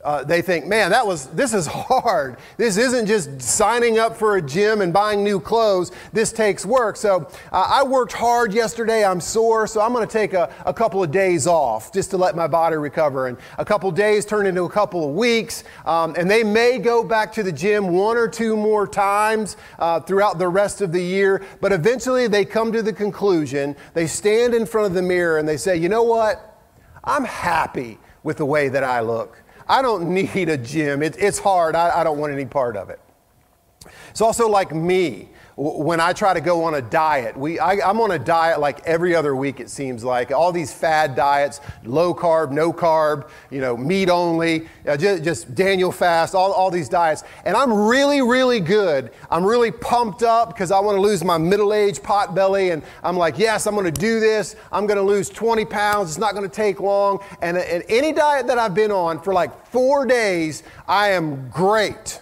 uh, 0.01 0.23
they 0.23 0.41
think, 0.41 0.65
man, 0.65 0.91
that 0.91 1.05
was, 1.05 1.27
this 1.27 1.53
is 1.53 1.67
hard. 1.67 2.37
This 2.55 2.77
isn't 2.77 3.05
just 3.05 3.41
signing 3.41 3.99
up 3.99 4.15
for 4.15 4.37
a 4.37 4.41
gym 4.41 4.79
and 4.79 4.93
buying 4.93 5.23
new 5.23 5.41
clothes. 5.41 5.91
This 6.13 6.31
takes 6.31 6.65
work. 6.65 6.95
So 6.95 7.29
uh, 7.51 7.67
I 7.69 7.83
worked 7.83 8.13
hard 8.13 8.53
yesterday. 8.53 9.03
I'm 9.03 9.19
sore, 9.19 9.67
so 9.67 9.81
I'm 9.81 9.91
going 9.91 10.07
to 10.07 10.11
take 10.11 10.33
a, 10.33 10.53
a, 10.65 10.73
couple 10.73 11.03
of 11.03 11.11
days 11.11 11.47
off 11.47 11.91
just 11.91 12.11
to 12.11 12.17
let 12.17 12.33
my 12.33 12.47
body 12.47 12.77
recover. 12.77 13.27
And 13.27 13.37
a 13.57 13.65
couple 13.65 13.91
days 13.91 14.25
turn 14.25 14.45
into 14.45 14.63
a 14.63 14.69
couple 14.69 15.07
of 15.07 15.15
weeks. 15.15 15.65
Um, 15.85 16.15
and 16.17 16.31
they 16.31 16.45
may 16.45 16.79
go 16.79 17.03
back 17.03 17.33
to 17.33 17.43
the 17.43 17.51
gym 17.51 17.89
one 17.89 18.15
or 18.15 18.29
two 18.29 18.55
more 18.55 18.87
times 18.87 19.57
uh, 19.79 19.99
throughout 19.99 20.39
the 20.39 20.47
rest 20.47 20.79
of 20.79 20.93
the 20.93 21.03
year. 21.03 21.43
But 21.59 21.73
eventually 21.73 22.27
they 22.27 22.45
come 22.45 22.71
to 22.71 22.81
the 22.81 22.93
conclusion, 22.93 23.75
they 23.93 24.07
stand 24.07 24.53
in 24.53 24.65
front 24.65 24.87
of 24.87 24.93
the 24.93 25.01
mirror 25.01 25.39
and 25.39 25.47
they 25.47 25.57
say, 25.57 25.75
you 25.75 25.89
know 25.89 26.03
what? 26.03 26.45
I'm 27.03 27.25
happy 27.25 27.97
with 28.23 28.37
the 28.37 28.45
way 28.45 28.69
that 28.69 28.83
I 28.83 29.01
look. 29.01 29.43
I 29.69 29.81
don't 29.81 30.09
need 30.13 30.49
a 30.49 30.57
gym. 30.57 31.01
It, 31.03 31.15
it's 31.19 31.39
hard. 31.39 31.75
I, 31.75 32.01
I 32.01 32.03
don't 32.03 32.17
want 32.17 32.33
any 32.33 32.45
part 32.45 32.75
of 32.75 32.89
it. 32.89 32.99
It's 34.09 34.21
also 34.21 34.49
like 34.49 34.73
me 34.73 35.29
when 35.61 35.99
I 35.99 36.13
try 36.13 36.33
to 36.33 36.39
go 36.39 36.63
on 36.63 36.75
a 36.75 36.81
diet, 36.81 37.35
we, 37.35 37.59
I, 37.59 37.89
am 37.89 37.99
on 37.99 38.11
a 38.11 38.19
diet 38.19 38.61
like 38.61 38.79
every 38.85 39.13
other 39.13 39.35
week, 39.35 39.59
it 39.59 39.69
seems 39.69 40.05
like. 40.05 40.31
All 40.31 40.53
these 40.53 40.73
fad 40.73 41.15
diets, 41.15 41.59
low 41.83 42.13
carb, 42.13 42.51
no 42.51 42.71
carb, 42.71 43.29
you 43.51 43.59
know, 43.59 43.75
meat 43.75 44.09
only, 44.09 44.69
uh, 44.87 44.95
just, 44.95 45.21
just, 45.21 45.55
Daniel 45.55 45.91
fast, 45.91 46.33
all, 46.33 46.53
all 46.53 46.71
these 46.71 46.87
diets. 46.87 47.25
And 47.43 47.57
I'm 47.57 47.73
really, 47.73 48.21
really 48.21 48.61
good. 48.61 49.11
I'm 49.29 49.43
really 49.43 49.69
pumped 49.69 50.23
up 50.23 50.47
because 50.47 50.71
I 50.71 50.79
want 50.79 50.95
to 50.95 51.01
lose 51.01 51.25
my 51.25 51.37
middle 51.37 51.73
aged 51.73 52.03
pot 52.03 52.33
belly. 52.33 52.69
And 52.69 52.81
I'm 53.03 53.17
like, 53.17 53.37
yes, 53.37 53.67
I'm 53.67 53.73
going 53.75 53.83
to 53.83 53.91
do 53.91 54.21
this. 54.21 54.55
I'm 54.71 54.87
going 54.87 54.95
to 54.95 55.03
lose 55.03 55.29
20 55.29 55.65
pounds. 55.65 56.11
It's 56.11 56.17
not 56.17 56.35
going 56.35 56.49
to 56.49 56.55
take 56.55 56.79
long. 56.79 57.19
And, 57.41 57.57
and 57.57 57.83
any 57.89 58.13
diet 58.13 58.47
that 58.47 58.57
I've 58.57 58.75
been 58.75 58.91
on 58.91 59.21
for 59.21 59.33
like 59.33 59.67
four 59.67 60.05
days, 60.05 60.63
I 60.87 61.09
am 61.09 61.49
great. 61.49 62.21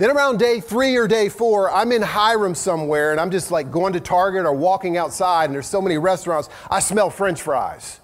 Then 0.00 0.10
around 0.10 0.38
day 0.38 0.60
three 0.60 0.96
or 0.96 1.06
day 1.06 1.28
four, 1.28 1.70
I'm 1.70 1.92
in 1.92 2.00
Hiram 2.00 2.54
somewhere 2.54 3.10
and 3.10 3.20
I'm 3.20 3.30
just 3.30 3.50
like 3.50 3.70
going 3.70 3.92
to 3.92 4.00
Target 4.00 4.46
or 4.46 4.54
walking 4.54 4.96
outside 4.96 5.44
and 5.44 5.54
there's 5.54 5.66
so 5.66 5.82
many 5.82 5.98
restaurants, 5.98 6.48
I 6.70 6.80
smell 6.80 7.10
french 7.10 7.42
fries. 7.42 8.00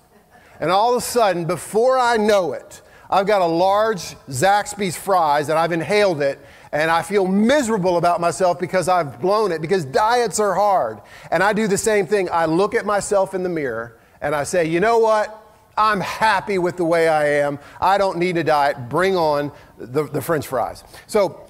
And 0.60 0.70
all 0.70 0.90
of 0.90 0.98
a 0.98 1.00
sudden, 1.00 1.46
before 1.46 1.98
I 1.98 2.18
know 2.18 2.52
it, 2.52 2.82
I've 3.08 3.26
got 3.26 3.40
a 3.40 3.46
large 3.46 4.14
Zaxby's 4.28 4.94
fries 4.94 5.48
and 5.48 5.58
I've 5.58 5.72
inhaled 5.72 6.20
it 6.20 6.38
and 6.70 6.90
I 6.90 7.00
feel 7.00 7.26
miserable 7.26 7.96
about 7.96 8.20
myself 8.20 8.60
because 8.60 8.88
I've 8.88 9.18
blown 9.18 9.50
it 9.50 9.62
because 9.62 9.86
diets 9.86 10.38
are 10.38 10.52
hard. 10.52 11.00
And 11.30 11.42
I 11.42 11.54
do 11.54 11.66
the 11.66 11.78
same 11.78 12.06
thing. 12.06 12.28
I 12.30 12.44
look 12.44 12.74
at 12.74 12.84
myself 12.84 13.32
in 13.32 13.42
the 13.42 13.48
mirror 13.48 13.96
and 14.20 14.34
I 14.34 14.44
say, 14.44 14.66
you 14.66 14.80
know 14.80 14.98
what? 14.98 15.42
I'm 15.78 16.00
happy 16.00 16.58
with 16.58 16.76
the 16.76 16.84
way 16.84 17.08
I 17.08 17.26
am. 17.26 17.58
I 17.80 17.96
don't 17.96 18.18
need 18.18 18.36
a 18.36 18.44
diet. 18.44 18.90
Bring 18.90 19.16
on 19.16 19.50
the, 19.78 20.02
the 20.02 20.20
french 20.20 20.46
fries. 20.46 20.84
So 21.06 21.46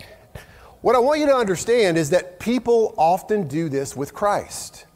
what 0.86 0.94
I 0.94 1.00
want 1.00 1.18
you 1.18 1.26
to 1.26 1.34
understand 1.34 1.98
is 1.98 2.10
that 2.10 2.38
people 2.38 2.94
often 2.96 3.48
do 3.48 3.68
this 3.68 3.96
with 3.96 4.14
Christ. 4.14 4.86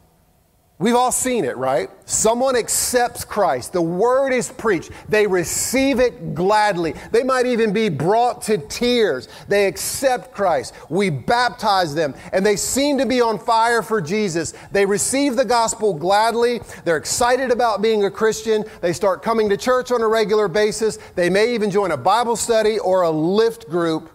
We've 0.79 0.95
all 0.95 1.11
seen 1.11 1.43
it, 1.43 1.57
right? 1.57 1.89
Someone 2.05 2.55
accepts 2.55 3.25
Christ. 3.25 3.73
The 3.73 3.81
word 3.81 4.31
is 4.31 4.49
preached. 4.49 4.91
They 5.09 5.27
receive 5.27 5.99
it 5.99 6.33
gladly. 6.33 6.93
They 7.11 7.23
might 7.23 7.45
even 7.45 7.73
be 7.73 7.89
brought 7.89 8.41
to 8.43 8.57
tears. 8.57 9.27
They 9.49 9.67
accept 9.67 10.33
Christ. 10.33 10.73
We 10.87 11.09
baptize 11.09 11.93
them, 11.93 12.15
and 12.31 12.45
they 12.45 12.55
seem 12.55 12.97
to 12.99 13.05
be 13.05 13.19
on 13.19 13.37
fire 13.37 13.81
for 13.81 13.99
Jesus. 13.99 14.53
They 14.71 14.85
receive 14.85 15.35
the 15.35 15.43
gospel 15.43 15.93
gladly. 15.93 16.61
They're 16.85 16.95
excited 16.95 17.51
about 17.51 17.81
being 17.81 18.05
a 18.05 18.09
Christian. 18.09 18.63
They 18.79 18.93
start 18.93 19.23
coming 19.23 19.49
to 19.49 19.57
church 19.57 19.91
on 19.91 20.01
a 20.01 20.07
regular 20.07 20.47
basis. 20.47 20.99
They 21.15 21.29
may 21.29 21.53
even 21.53 21.69
join 21.69 21.91
a 21.91 21.97
Bible 21.97 22.37
study 22.37 22.79
or 22.79 23.01
a 23.01 23.11
lift 23.11 23.67
group 23.69 24.09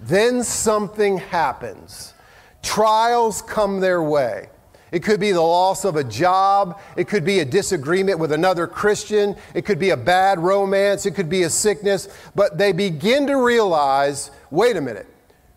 then 0.00 0.42
something 0.42 1.18
happens. 1.18 2.14
Trials 2.62 3.42
come 3.42 3.80
their 3.80 4.02
way. 4.02 4.48
It 4.92 5.02
could 5.02 5.20
be 5.20 5.32
the 5.32 5.40
loss 5.40 5.84
of 5.84 5.96
a 5.96 6.04
job. 6.04 6.80
It 6.96 7.08
could 7.08 7.24
be 7.24 7.40
a 7.40 7.44
disagreement 7.44 8.18
with 8.18 8.32
another 8.32 8.66
Christian. 8.66 9.36
It 9.52 9.64
could 9.64 9.78
be 9.78 9.90
a 9.90 9.96
bad 9.96 10.38
romance. 10.38 11.06
It 11.06 11.14
could 11.14 11.28
be 11.28 11.42
a 11.42 11.50
sickness. 11.50 12.08
But 12.34 12.56
they 12.56 12.72
begin 12.72 13.26
to 13.26 13.36
realize 13.36 14.30
wait 14.50 14.76
a 14.76 14.80
minute, 14.80 15.06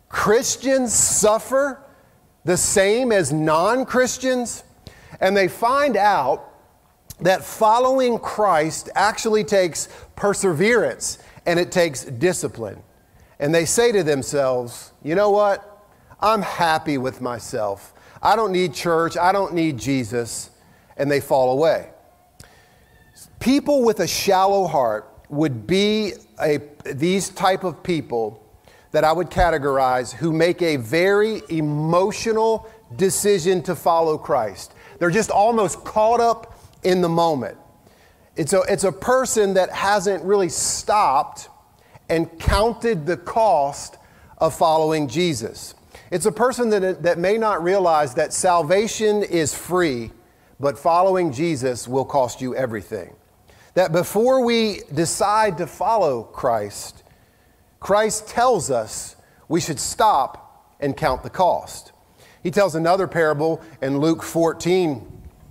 Christians 0.07 0.93
suffer 0.93 1.81
the 2.43 2.57
same 2.57 3.11
as 3.11 3.31
non 3.31 3.85
Christians. 3.85 4.63
And 5.21 5.35
they 5.37 5.47
find 5.47 5.95
out 5.95 6.45
that 7.21 7.43
following 7.43 8.17
Christ 8.17 8.89
actually 8.95 9.43
takes 9.43 9.89
perseverance 10.15 11.19
and 11.45 11.59
it 11.59 11.71
takes 11.71 12.03
discipline 12.03 12.81
and 13.39 13.55
they 13.55 13.65
say 13.65 13.91
to 13.91 14.03
themselves, 14.03 14.91
you 15.03 15.15
know 15.15 15.29
what? 15.29 15.65
I'm 16.19 16.41
happy 16.41 16.97
with 16.97 17.21
myself. 17.21 17.93
I 18.21 18.35
don't 18.35 18.51
need 18.51 18.73
church. 18.73 19.15
I 19.15 19.31
don't 19.31 19.53
need 19.53 19.77
Jesus. 19.77 20.49
And 20.97 21.09
they 21.09 21.21
fall 21.21 21.53
away. 21.53 21.89
People 23.39 23.83
with 23.83 24.01
a 24.01 24.07
shallow 24.07 24.67
heart 24.67 25.09
would 25.29 25.65
be 25.65 26.13
a, 26.41 26.59
these 26.85 27.29
type 27.29 27.63
of 27.63 27.81
people 27.81 28.45
that 28.91 29.03
I 29.03 29.11
would 29.13 29.29
categorize 29.29 30.11
who 30.11 30.33
make 30.33 30.61
a 30.61 30.75
very 30.75 31.41
emotional 31.49 32.69
decision 32.95 33.61
to 33.63 33.75
follow 33.75 34.17
Christ. 34.17 34.73
They're 34.97 35.11
just 35.11 35.29
almost 35.29 35.85
caught 35.85 36.19
up 36.19 36.59
in 36.83 37.01
the 37.01 37.09
moment. 37.09 37.57
It's 38.35 38.51
a, 38.53 38.61
it's 38.61 38.83
a 38.83 38.91
person 38.91 39.53
that 39.53 39.69
hasn't 39.69 40.23
really 40.23 40.49
stopped 40.49 41.49
and 42.09 42.39
counted 42.39 43.05
the 43.05 43.17
cost 43.17 43.97
of 44.37 44.53
following 44.53 45.07
Jesus. 45.07 45.75
It's 46.11 46.25
a 46.25 46.31
person 46.31 46.69
that, 46.71 47.03
that 47.03 47.19
may 47.19 47.37
not 47.37 47.63
realize 47.63 48.15
that 48.15 48.33
salvation 48.33 49.23
is 49.23 49.53
free, 49.53 50.11
but 50.59 50.77
following 50.77 51.31
Jesus 51.31 51.87
will 51.87 52.05
cost 52.05 52.41
you 52.41 52.55
everything. 52.55 53.15
That 53.75 53.91
before 53.91 54.43
we 54.43 54.81
decide 54.93 55.57
to 55.59 55.67
follow 55.67 56.23
Christ, 56.23 57.03
Christ 57.79 58.27
tells 58.27 58.71
us 58.71 59.15
we 59.47 59.61
should 59.61 59.79
stop 59.79 60.75
and 60.79 60.97
count 60.97 61.23
the 61.23 61.29
cost. 61.29 61.91
He 62.41 62.51
tells 62.51 62.75
another 62.75 63.07
parable 63.07 63.61
in 63.81 63.99
Luke 63.99 64.23
14 64.23 65.05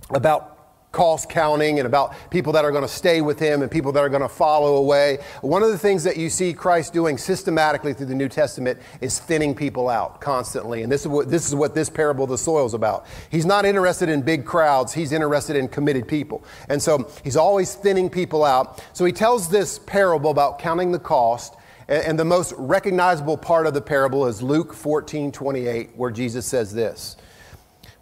about 0.09 0.58
cost 0.91 1.29
counting 1.29 1.77
and 1.77 1.85
about 1.85 2.15
people 2.31 2.51
that 2.53 2.65
are 2.65 2.71
going 2.71 2.83
to 2.83 2.87
stay 2.87 3.21
with 3.21 3.37
him 3.37 3.61
and 3.61 3.69
people 3.69 3.91
that 3.91 3.99
are 3.99 4.09
going 4.09 4.23
to 4.23 4.29
follow 4.29 4.77
away. 4.77 5.19
One 5.41 5.61
of 5.61 5.69
the 5.69 5.77
things 5.77 6.03
that 6.03 6.17
you 6.17 6.29
see 6.29 6.51
Christ 6.51 6.93
doing 6.93 7.17
systematically 7.17 7.93
through 7.93 8.07
the 8.07 8.15
New 8.15 8.29
Testament 8.29 8.79
is 8.99 9.19
thinning 9.19 9.53
people 9.53 9.87
out 9.87 10.19
constantly. 10.19 10.81
And 10.81 10.91
this 10.91 11.01
is 11.01 11.07
what 11.07 11.29
this, 11.29 11.47
is 11.47 11.53
what 11.53 11.75
this 11.75 11.89
parable 11.89 12.23
of 12.23 12.31
the 12.31 12.37
soil 12.37 12.65
is 12.65 12.73
about. 12.73 13.05
He's 13.29 13.45
not 13.45 13.65
interested 13.65 14.09
in 14.09 14.23
big 14.23 14.45
crowds, 14.45 14.93
he's 14.93 15.11
interested 15.11 15.55
in 15.55 15.67
committed 15.67 16.07
people. 16.07 16.43
And 16.69 16.81
so 16.81 17.09
he's 17.23 17.37
always 17.37 17.75
thinning 17.75 18.09
people 18.09 18.43
out. 18.43 18.83
So 18.93 19.05
he 19.05 19.11
tells 19.11 19.49
this 19.49 19.77
parable 19.79 20.31
about 20.31 20.59
counting 20.59 20.91
the 20.91 20.99
cost. 20.99 21.55
And 21.87 22.19
the 22.19 22.25
most 22.25 22.53
recognizable 22.55 23.35
part 23.35 23.65
of 23.65 23.73
the 23.73 23.81
parable 23.81 24.27
is 24.27 24.43
Luke 24.43 24.73
14 24.73 25.31
28, 25.31 25.89
where 25.95 26.11
Jesus 26.11 26.45
says 26.45 26.71
this 26.71 27.15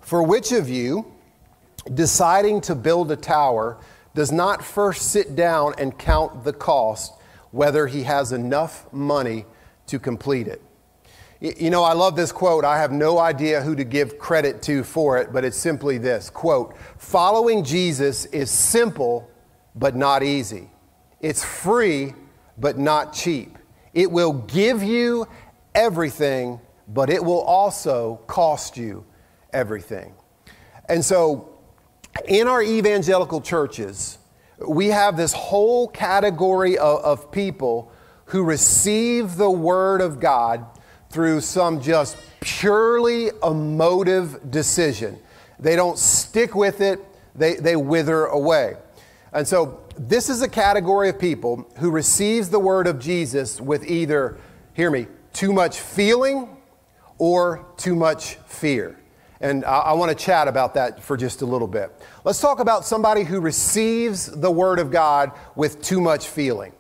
For 0.02 0.24
which 0.24 0.52
of 0.52 0.70
you, 0.70 1.17
deciding 1.94 2.62
to 2.62 2.76
build 2.76 3.12
a 3.12 3.16
tower 3.16 3.78
does 4.14 4.32
not 4.32 4.64
first 4.64 5.12
sit 5.12 5.36
down 5.36 5.74
and 5.78 5.98
count 5.98 6.44
the 6.44 6.54
cost, 6.54 7.14
whether 7.52 7.88
he 7.88 8.04
has 8.04 8.32
enough 8.32 8.92
money 8.92 9.46
to 9.86 10.00
complete 10.00 10.48
it. 10.48 10.62
You 11.40 11.70
know, 11.70 11.84
I 11.84 11.94
love 11.94 12.16
this 12.16 12.32
quote. 12.32 12.66
I 12.66 12.80
have 12.80 12.92
no 12.92 13.20
idea 13.20 13.62
who 13.62 13.76
to 13.76 13.84
give 13.84 14.18
credit 14.18 14.64
to 14.64 14.84
for 14.84 15.20
it, 15.20 15.32
but 15.32 15.46
it's 15.46 15.58
simply 15.58 16.00
this 16.00 16.32
quote 16.32 16.76
Following 16.98 17.64
Jesus 17.64 18.26
is 18.26 18.50
simple, 18.50 19.30
but 19.76 19.96
not 19.96 20.24
easy. 20.24 20.70
It's 21.22 21.44
free, 21.44 22.14
but 22.58 22.80
not 22.80 23.14
cheap. 23.14 23.58
It 23.94 24.12
will 24.12 24.34
give 24.34 24.82
you 24.82 25.28
everything, 25.76 26.60
but 26.88 27.10
it 27.10 27.24
will 27.24 27.42
also 27.42 28.20
cost 28.26 28.78
you 28.78 29.06
everything. 29.54 30.14
And 30.90 31.06
so, 31.06 31.57
in 32.28 32.48
our 32.48 32.62
evangelical 32.62 33.42
churches, 33.42 34.18
we 34.66 34.88
have 34.88 35.18
this 35.18 35.34
whole 35.34 35.88
category 35.88 36.78
of, 36.78 37.00
of, 37.02 37.32
people 37.32 37.92
who 38.26 38.44
receive 38.44 39.36
the 39.36 39.50
Word 39.50 40.02
of 40.02 40.20
God 40.20 40.66
through 41.10 41.42
some 41.42 41.82
just 41.82 42.18
purely 42.40 43.30
emotive 43.44 44.52
decision. 44.52 45.20
They 45.60 45.76
don't 45.76 45.98
stick 45.98 46.56
with 46.56 46.82
it, 46.82 47.00
they, 47.36 47.56
they 47.56 47.76
wither 47.76 48.26
away. 48.26 48.76
And 49.32 49.48
so, 49.48 49.84
this 49.98 50.30
is 50.30 50.42
a 50.42 50.48
category 50.48 51.10
of 51.10 51.20
people 51.20 51.68
who 51.78 51.90
receives 51.90 52.50
the 52.50 52.60
Word 52.60 52.88
of 52.88 53.00
Jesus 53.00 53.60
with 53.60 53.86
either, 53.90 54.38
hear 54.74 54.92
me, 54.92 55.08
too 55.34 55.54
much 55.54 55.80
feeling 55.80 56.58
or 57.18 57.66
too 57.78 57.96
much 57.96 58.36
fear. 58.46 58.98
And 59.40 59.66
I, 59.66 59.80
I 59.80 59.94
want 59.94 60.10
to 60.10 60.16
chat 60.16 60.48
about 60.48 60.74
that 60.76 61.04
for 61.04 61.18
just 61.18 61.42
a 61.42 61.46
little 61.46 61.68
bit. 61.68 61.92
Let's 62.24 62.40
talk 62.40 62.60
about 62.60 62.86
somebody 62.86 63.24
who 63.24 63.40
receives 63.40 64.28
the 64.28 64.52
Word 64.52 64.80
of 64.80 64.92
God 64.92 65.32
with 65.56 65.82
too 65.82 66.02
much 66.02 66.28
feeling. 66.28 66.74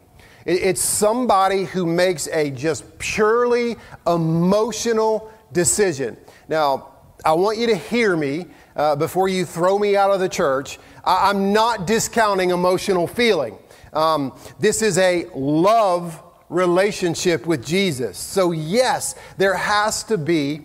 It's 0.46 0.82
somebody 0.82 1.66
who 1.66 1.86
makes 1.86 2.28
a 2.30 2.52
just 2.52 2.98
purely 3.00 3.76
emotional 4.08 5.32
decision. 5.52 6.16
Now, 6.48 6.94
I 7.26 7.34
want 7.34 7.58
you 7.58 7.68
to 7.68 7.76
hear 7.76 8.16
me 8.16 8.46
uh, 8.76 8.96
before 8.96 9.28
you 9.28 9.44
throw 9.44 9.78
me 9.78 9.98
out 9.98 10.12
of 10.12 10.22
the 10.22 10.30
church. 10.30 10.80
I- 11.04 11.30
am 11.30 11.52
not 11.52 11.86
discounting 11.86 12.52
emotional 12.52 13.08
feeling. 13.08 13.58
Um, 13.92 14.38
this 14.60 14.82
is 14.82 14.98
a 14.98 15.26
love 15.36 16.24
relationship 16.50 17.46
with 17.46 17.66
Jesus. 17.66 18.18
So, 18.18 18.52
yes, 18.52 19.16
there 19.38 19.56
has 19.56 20.04
to 20.06 20.18
be 20.18 20.62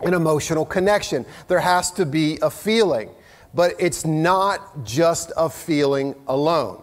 an 0.00 0.14
emotional 0.14 0.64
connection. 0.64 1.26
There 1.48 1.60
has 1.60 1.90
to 1.92 2.06
be 2.06 2.38
a 2.42 2.50
feeling, 2.50 3.10
but 3.54 3.74
it's 3.78 4.04
not 4.04 4.84
just 4.84 5.32
a 5.36 5.50
feeling 5.50 6.14
alone. 6.26 6.82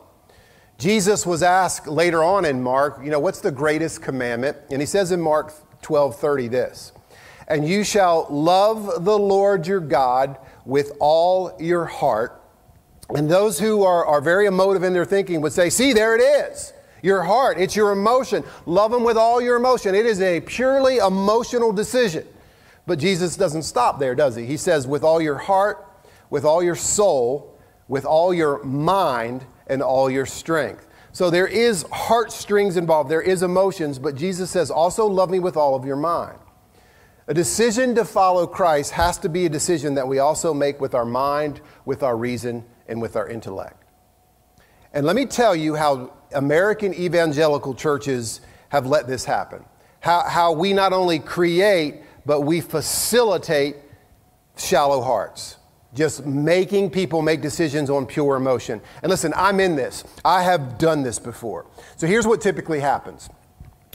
Jesus 0.77 1.25
was 1.25 1.41
asked 1.41 1.87
later 1.87 2.23
on 2.23 2.43
in 2.43 2.61
Mark, 2.61 2.99
you 3.03 3.09
know, 3.09 3.19
what's 3.19 3.39
the 3.39 3.51
greatest 3.51 4.01
commandment? 4.01 4.57
And 4.69 4.81
he 4.81 4.85
says 4.85 5.11
in 5.11 5.21
Mark 5.21 5.53
12 5.81 6.19
30 6.19 6.47
this, 6.49 6.91
and 7.47 7.67
you 7.67 7.83
shall 7.83 8.27
love 8.29 9.05
the 9.05 9.17
Lord 9.17 9.67
your 9.67 9.79
God 9.79 10.37
with 10.65 10.91
all 10.99 11.55
your 11.59 11.85
heart. 11.85 12.41
And 13.09 13.29
those 13.29 13.59
who 13.59 13.83
are, 13.83 14.05
are 14.05 14.19
very 14.19 14.47
emotive 14.47 14.83
in 14.83 14.93
their 14.93 15.05
thinking 15.05 15.41
would 15.41 15.53
say, 15.53 15.69
see, 15.69 15.93
there 15.93 16.15
it 16.15 16.21
is. 16.21 16.73
Your 17.03 17.21
heart, 17.21 17.59
it's 17.59 17.75
your 17.75 17.91
emotion. 17.91 18.43
Love 18.65 18.91
Him 18.91 19.03
with 19.03 19.15
all 19.15 19.39
your 19.39 19.57
emotion. 19.57 19.93
It 19.93 20.07
is 20.07 20.19
a 20.21 20.41
purely 20.41 20.97
emotional 20.97 21.71
decision. 21.71 22.27
But 22.87 22.99
Jesus 22.99 23.35
doesn't 23.35 23.63
stop 23.63 23.99
there, 23.99 24.15
does 24.15 24.35
he? 24.35 24.45
He 24.45 24.57
says, 24.57 24.87
with 24.87 25.03
all 25.03 25.21
your 25.21 25.37
heart, 25.37 25.85
with 26.29 26.45
all 26.45 26.61
your 26.61 26.75
soul, 26.75 27.57
with 27.87 28.05
all 28.05 28.33
your 28.33 28.63
mind, 28.63 29.45
and 29.67 29.81
all 29.81 30.09
your 30.09 30.25
strength. 30.25 30.87
So 31.11 31.29
there 31.29 31.47
is 31.47 31.85
heartstrings 31.91 32.77
involved, 32.77 33.09
there 33.09 33.21
is 33.21 33.41
emotions, 33.41 33.97
but 33.97 34.15
Jesus 34.15 34.51
says, 34.51 34.69
also 34.69 35.07
love 35.07 35.29
me 35.29 35.39
with 35.39 35.55
all 35.55 35.73
of 35.75 35.85
your 35.85 35.95
mind. 35.95 36.37
A 37.27 37.33
decision 37.33 37.95
to 37.95 38.05
follow 38.05 38.45
Christ 38.45 38.91
has 38.91 39.17
to 39.19 39.29
be 39.29 39.45
a 39.45 39.49
decision 39.49 39.95
that 39.95 40.07
we 40.07 40.19
also 40.19 40.53
make 40.53 40.79
with 40.79 40.93
our 40.93 41.05
mind, 41.05 41.61
with 41.85 42.03
our 42.03 42.15
reason, 42.15 42.63
and 42.87 43.01
with 43.01 43.15
our 43.15 43.27
intellect. 43.27 43.83
And 44.93 45.05
let 45.05 45.15
me 45.15 45.25
tell 45.25 45.55
you 45.55 45.75
how 45.75 46.13
American 46.33 46.93
evangelical 46.93 47.73
churches 47.73 48.41
have 48.69 48.85
let 48.85 49.07
this 49.07 49.25
happen. 49.25 49.65
How, 50.01 50.21
how 50.21 50.51
we 50.51 50.73
not 50.73 50.93
only 50.93 51.17
create, 51.17 52.01
but 52.25 52.41
we 52.41 52.61
facilitate 52.61 53.75
shallow 54.57 55.01
hearts. 55.01 55.57
Just 55.93 56.25
making 56.25 56.89
people 56.89 57.21
make 57.21 57.41
decisions 57.41 57.89
on 57.89 58.05
pure 58.05 58.35
emotion. 58.35 58.81
And 59.01 59.09
listen, 59.09 59.33
I'm 59.35 59.59
in 59.61 59.75
this. 59.75 60.03
I 60.25 60.43
have 60.43 60.77
done 60.77 61.03
this 61.03 61.19
before. 61.19 61.65
So 61.95 62.05
here's 62.05 62.27
what 62.27 62.41
typically 62.41 62.81
happens 62.81 63.29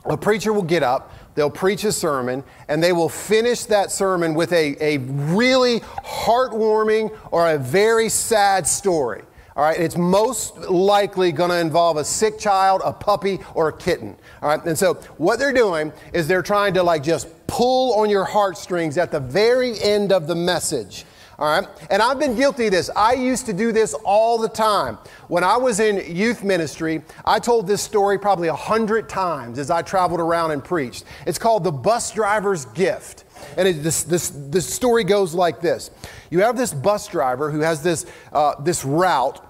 a 0.06 0.16
preacher 0.16 0.52
will 0.52 0.62
get 0.62 0.82
up, 0.82 1.12
they'll 1.34 1.50
preach 1.50 1.84
a 1.84 1.92
sermon, 1.92 2.42
and 2.68 2.82
they 2.82 2.92
will 2.92 3.08
finish 3.08 3.64
that 3.64 3.90
sermon 3.90 4.34
with 4.34 4.52
a, 4.52 4.76
a 4.80 4.98
really 4.98 5.80
heartwarming 5.80 7.14
or 7.30 7.50
a 7.50 7.58
very 7.58 8.08
sad 8.08 8.66
story. 8.66 9.22
All 9.60 9.66
right, 9.66 9.78
it's 9.78 9.98
most 9.98 10.56
likely 10.56 11.32
going 11.32 11.50
to 11.50 11.58
involve 11.58 11.98
a 11.98 12.04
sick 12.06 12.38
child, 12.38 12.80
a 12.82 12.94
puppy, 12.94 13.40
or 13.54 13.68
a 13.68 13.72
kitten. 13.76 14.16
All 14.40 14.48
right, 14.48 14.64
and 14.64 14.78
so 14.78 14.94
what 15.18 15.38
they're 15.38 15.52
doing 15.52 15.92
is 16.14 16.26
they're 16.26 16.40
trying 16.40 16.72
to 16.72 16.82
like 16.82 17.02
just 17.02 17.28
pull 17.46 17.92
on 18.00 18.08
your 18.08 18.24
heartstrings 18.24 18.96
at 18.96 19.10
the 19.10 19.20
very 19.20 19.78
end 19.82 20.12
of 20.12 20.26
the 20.26 20.34
message. 20.34 21.04
All 21.38 21.60
right. 21.60 21.68
And 21.90 22.00
I've 22.00 22.18
been 22.18 22.36
guilty 22.36 22.66
of 22.66 22.72
this. 22.72 22.88
I 22.96 23.12
used 23.12 23.44
to 23.46 23.52
do 23.52 23.70
this 23.70 23.92
all 24.02 24.38
the 24.38 24.48
time. 24.48 24.96
When 25.28 25.44
I 25.44 25.58
was 25.58 25.78
in 25.78 26.14
youth 26.14 26.42
ministry, 26.42 27.02
I 27.26 27.38
told 27.38 27.66
this 27.66 27.82
story 27.82 28.18
probably 28.18 28.48
a 28.48 28.54
hundred 28.54 29.10
times 29.10 29.58
as 29.58 29.70
I 29.70 29.82
traveled 29.82 30.20
around 30.20 30.52
and 30.52 30.64
preached. 30.64 31.04
It's 31.26 31.38
called 31.38 31.64
the 31.64 31.72
bus 31.72 32.12
driver's 32.12 32.64
gift. 32.64 33.24
And 33.58 33.68
it, 33.68 33.82
this, 33.82 34.04
this, 34.04 34.30
this 34.34 34.72
story 34.72 35.04
goes 35.04 35.34
like 35.34 35.60
this 35.60 35.90
You 36.30 36.40
have 36.40 36.56
this 36.56 36.72
bus 36.72 37.08
driver 37.08 37.50
who 37.50 37.60
has 37.60 37.82
this, 37.82 38.06
uh, 38.32 38.54
this 38.62 38.86
route 38.86 39.46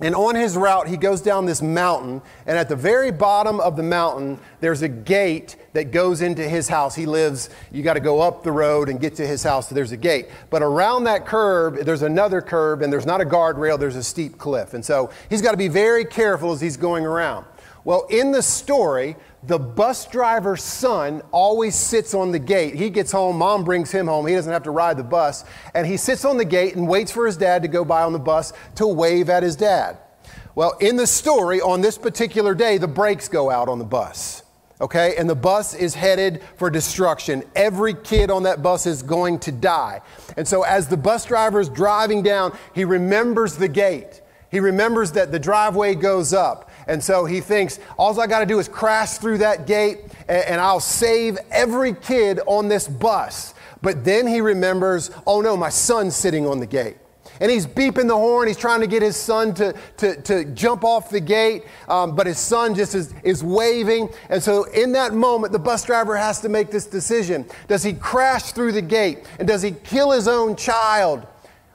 and 0.00 0.14
on 0.14 0.34
his 0.34 0.56
route, 0.56 0.88
he 0.88 0.96
goes 0.96 1.20
down 1.20 1.46
this 1.46 1.60
mountain, 1.60 2.22
and 2.46 2.56
at 2.56 2.68
the 2.68 2.76
very 2.76 3.10
bottom 3.10 3.60
of 3.60 3.76
the 3.76 3.82
mountain, 3.82 4.38
there's 4.60 4.82
a 4.82 4.88
gate 4.88 5.56
that 5.72 5.90
goes 5.90 6.20
into 6.20 6.48
his 6.48 6.68
house. 6.68 6.94
He 6.94 7.06
lives, 7.06 7.50
you 7.72 7.82
got 7.82 7.94
to 7.94 8.00
go 8.00 8.20
up 8.20 8.42
the 8.44 8.52
road 8.52 8.88
and 8.88 9.00
get 9.00 9.16
to 9.16 9.26
his 9.26 9.42
house, 9.42 9.68
so 9.68 9.74
there's 9.74 9.92
a 9.92 9.96
gate. 9.96 10.28
But 10.50 10.62
around 10.62 11.04
that 11.04 11.26
curb, 11.26 11.78
there's 11.78 12.02
another 12.02 12.40
curb, 12.40 12.82
and 12.82 12.92
there's 12.92 13.06
not 13.06 13.20
a 13.20 13.24
guardrail, 13.24 13.78
there's 13.78 13.96
a 13.96 14.04
steep 14.04 14.38
cliff. 14.38 14.74
And 14.74 14.84
so 14.84 15.10
he's 15.28 15.42
got 15.42 15.50
to 15.52 15.56
be 15.56 15.68
very 15.68 16.04
careful 16.04 16.52
as 16.52 16.60
he's 16.60 16.76
going 16.76 17.04
around. 17.04 17.44
Well, 17.84 18.06
in 18.10 18.32
the 18.32 18.42
story, 18.42 19.16
the 19.42 19.58
bus 19.58 20.06
driver's 20.06 20.62
son 20.62 21.22
always 21.30 21.74
sits 21.74 22.12
on 22.12 22.32
the 22.32 22.38
gate. 22.38 22.74
He 22.74 22.90
gets 22.90 23.12
home, 23.12 23.38
mom 23.38 23.64
brings 23.64 23.90
him 23.90 24.06
home. 24.06 24.26
He 24.26 24.34
doesn't 24.34 24.52
have 24.52 24.64
to 24.64 24.70
ride 24.70 24.96
the 24.96 25.04
bus. 25.04 25.44
And 25.74 25.86
he 25.86 25.96
sits 25.96 26.24
on 26.24 26.36
the 26.36 26.44
gate 26.44 26.74
and 26.74 26.88
waits 26.88 27.12
for 27.12 27.26
his 27.26 27.36
dad 27.36 27.62
to 27.62 27.68
go 27.68 27.84
by 27.84 28.02
on 28.02 28.12
the 28.12 28.18
bus 28.18 28.52
to 28.76 28.86
wave 28.86 29.30
at 29.30 29.42
his 29.42 29.56
dad. 29.56 29.98
Well, 30.54 30.76
in 30.80 30.96
the 30.96 31.06
story, 31.06 31.60
on 31.60 31.80
this 31.80 31.96
particular 31.96 32.54
day, 32.54 32.78
the 32.78 32.88
brakes 32.88 33.28
go 33.28 33.48
out 33.50 33.68
on 33.68 33.78
the 33.78 33.84
bus. 33.84 34.42
Okay, 34.80 35.16
and 35.16 35.28
the 35.28 35.34
bus 35.34 35.74
is 35.74 35.94
headed 35.94 36.40
for 36.56 36.70
destruction. 36.70 37.42
Every 37.56 37.94
kid 37.94 38.30
on 38.30 38.44
that 38.44 38.62
bus 38.62 38.86
is 38.86 39.02
going 39.02 39.40
to 39.40 39.52
die. 39.52 40.02
And 40.36 40.46
so, 40.46 40.62
as 40.62 40.86
the 40.86 40.96
bus 40.96 41.24
driver 41.24 41.58
is 41.58 41.68
driving 41.68 42.22
down, 42.22 42.56
he 42.74 42.84
remembers 42.84 43.56
the 43.56 43.66
gate. 43.66 44.20
He 44.50 44.60
remembers 44.60 45.12
that 45.12 45.32
the 45.32 45.38
driveway 45.38 45.94
goes 45.94 46.32
up. 46.32 46.67
And 46.88 47.04
so 47.04 47.26
he 47.26 47.40
thinks, 47.40 47.78
all 47.98 48.18
I 48.18 48.26
got 48.26 48.40
to 48.40 48.46
do 48.46 48.58
is 48.58 48.66
crash 48.66 49.18
through 49.18 49.38
that 49.38 49.66
gate 49.66 50.00
and, 50.28 50.44
and 50.44 50.60
I'll 50.60 50.80
save 50.80 51.38
every 51.50 51.94
kid 51.94 52.40
on 52.46 52.68
this 52.68 52.88
bus. 52.88 53.54
But 53.82 54.04
then 54.04 54.26
he 54.26 54.40
remembers, 54.40 55.10
oh 55.26 55.40
no, 55.40 55.56
my 55.56 55.68
son's 55.68 56.16
sitting 56.16 56.46
on 56.46 56.58
the 56.58 56.66
gate. 56.66 56.96
And 57.40 57.52
he's 57.52 57.66
beeping 57.66 58.08
the 58.08 58.16
horn. 58.16 58.48
He's 58.48 58.56
trying 58.56 58.80
to 58.80 58.88
get 58.88 59.00
his 59.00 59.16
son 59.16 59.54
to, 59.54 59.74
to, 59.98 60.20
to 60.22 60.44
jump 60.46 60.82
off 60.82 61.08
the 61.10 61.20
gate, 61.20 61.64
um, 61.88 62.16
but 62.16 62.26
his 62.26 62.38
son 62.38 62.74
just 62.74 62.96
is, 62.96 63.14
is 63.22 63.44
waving. 63.44 64.08
And 64.28 64.42
so, 64.42 64.64
in 64.64 64.90
that 64.92 65.14
moment, 65.14 65.52
the 65.52 65.58
bus 65.60 65.84
driver 65.84 66.16
has 66.16 66.40
to 66.40 66.48
make 66.48 66.72
this 66.72 66.86
decision. 66.86 67.46
Does 67.68 67.84
he 67.84 67.92
crash 67.92 68.50
through 68.52 68.72
the 68.72 68.82
gate? 68.82 69.24
And 69.38 69.46
does 69.46 69.62
he 69.62 69.70
kill 69.70 70.10
his 70.10 70.26
own 70.26 70.56
child? 70.56 71.26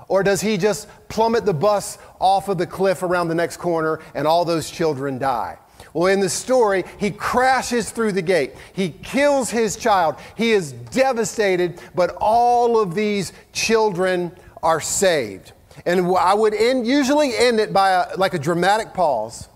Or 0.07 0.23
does 0.23 0.41
he 0.41 0.57
just 0.57 0.87
plummet 1.07 1.45
the 1.45 1.53
bus 1.53 1.97
off 2.19 2.49
of 2.49 2.57
the 2.57 2.67
cliff 2.67 3.03
around 3.03 3.27
the 3.27 3.35
next 3.35 3.57
corner 3.57 3.99
and 4.15 4.27
all 4.27 4.45
those 4.45 4.69
children 4.69 5.17
die? 5.17 5.57
Well, 5.93 6.07
in 6.07 6.19
the 6.19 6.29
story, 6.29 6.83
he 6.99 7.11
crashes 7.11 7.91
through 7.91 8.13
the 8.13 8.21
gate. 8.21 8.53
He 8.73 8.89
kills 8.89 9.49
his 9.49 9.75
child. 9.77 10.15
He 10.35 10.51
is 10.51 10.71
devastated, 10.71 11.81
but 11.93 12.15
all 12.19 12.79
of 12.79 12.95
these 12.95 13.33
children 13.51 14.31
are 14.63 14.81
saved. 14.81 15.51
And 15.85 16.15
I 16.17 16.33
would 16.33 16.53
end, 16.53 16.87
usually 16.87 17.35
end 17.35 17.59
it 17.59 17.73
by 17.73 17.89
a, 17.91 18.17
like 18.17 18.33
a 18.33 18.39
dramatic 18.39 18.93
pause. 18.93 19.49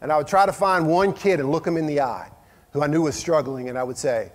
And 0.00 0.10
I 0.10 0.16
would 0.16 0.26
try 0.26 0.46
to 0.46 0.52
find 0.52 0.86
one 0.88 1.12
kid 1.12 1.40
and 1.40 1.50
look 1.50 1.66
him 1.66 1.76
in 1.76 1.86
the 1.86 2.00
eye 2.00 2.30
who 2.72 2.82
I 2.82 2.86
knew 2.86 3.02
was 3.02 3.14
struggling. 3.14 3.68
And 3.68 3.78
I 3.78 3.82
would 3.82 3.98
say, 3.98 4.32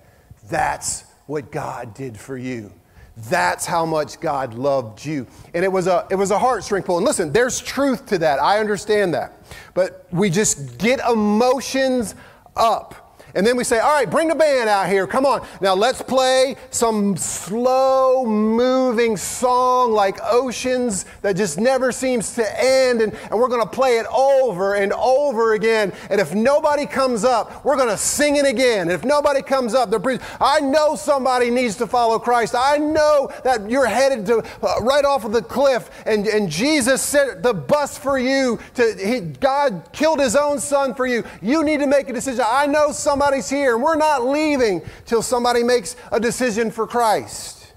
That's 0.49 1.05
what 1.25 1.51
God 1.51 1.93
did 1.93 2.17
for 2.17 2.37
you. 2.37 2.71
That's 3.17 3.65
how 3.65 3.85
much 3.85 4.19
God 4.19 4.53
loved 4.53 5.05
you. 5.05 5.25
And 5.53 5.63
it 5.63 5.71
was 5.71 5.87
a 5.87 6.05
it 6.09 6.15
was 6.15 6.31
a 6.31 6.37
heartstring 6.37 6.83
pull. 6.83 6.97
And 6.97 7.05
listen, 7.05 7.31
there's 7.31 7.61
truth 7.61 8.05
to 8.07 8.17
that. 8.19 8.41
I 8.41 8.59
understand 8.59 9.13
that. 9.13 9.41
But 9.73 10.05
we 10.11 10.29
just 10.29 10.77
get 10.77 10.99
emotions 10.99 12.15
up 12.55 13.04
and 13.35 13.45
then 13.45 13.57
we 13.57 13.65
say, 13.65 13.79
all 13.79 13.93
right, 13.93 14.09
bring 14.09 14.29
the 14.29 14.35
band 14.35 14.69
out 14.69 14.87
here. 14.87 15.05
Come 15.05 15.25
on. 15.25 15.45
Now 15.59 15.75
let's 15.75 16.01
play 16.01 16.55
some 16.69 17.17
slow 17.17 18.25
moving 18.25 19.17
song 19.17 19.91
like 19.91 20.17
Oceans 20.23 21.05
that 21.21 21.35
just 21.35 21.59
never 21.59 21.91
seems 21.91 22.33
to 22.35 22.63
end. 22.63 23.01
And, 23.01 23.13
and 23.13 23.37
we're 23.37 23.49
going 23.49 23.61
to 23.61 23.69
play 23.69 23.97
it 23.97 24.05
over 24.07 24.75
and 24.75 24.93
over 24.93 25.53
again. 25.53 25.91
And 26.09 26.21
if 26.21 26.33
nobody 26.33 26.85
comes 26.85 27.25
up, 27.25 27.65
we're 27.65 27.75
going 27.75 27.89
to 27.89 27.97
sing 27.97 28.37
it 28.37 28.45
again. 28.45 28.83
And 28.83 28.91
if 28.91 29.03
nobody 29.03 29.41
comes 29.41 29.73
up, 29.73 29.89
they're 29.89 30.05
I 30.39 30.61
know 30.61 30.95
somebody 30.95 31.49
needs 31.49 31.75
to 31.77 31.87
follow 31.87 32.19
Christ. 32.19 32.55
I 32.57 32.77
know 32.77 33.31
that 33.43 33.69
you're 33.69 33.87
headed 33.87 34.25
to 34.27 34.43
uh, 34.61 34.79
right 34.81 35.03
off 35.03 35.25
of 35.25 35.33
the 35.33 35.41
cliff. 35.41 35.89
And, 36.05 36.25
and 36.27 36.49
Jesus 36.49 37.01
set 37.01 37.43
the 37.43 37.53
bus 37.53 37.97
for 37.97 38.17
you. 38.17 38.59
To, 38.75 38.95
he, 38.97 39.19
God 39.19 39.89
killed 39.91 40.19
his 40.19 40.37
own 40.37 40.59
son 40.59 40.93
for 40.93 41.05
you. 41.05 41.23
You 41.41 41.63
need 41.65 41.79
to 41.81 41.87
make 41.87 42.07
a 42.07 42.13
decision. 42.13 42.45
I 42.47 42.67
know 42.67 42.91
somebody 42.91 43.24
somebody's 43.25 43.49
here, 43.49 43.73
and 43.73 43.83
we're 43.83 43.95
not 43.95 44.23
leaving 44.23 44.83
till 45.05 45.23
somebody 45.23 45.63
makes 45.63 45.95
a 46.11 46.19
decision 46.19 46.69
for 46.69 46.85
Christ. 46.85 47.73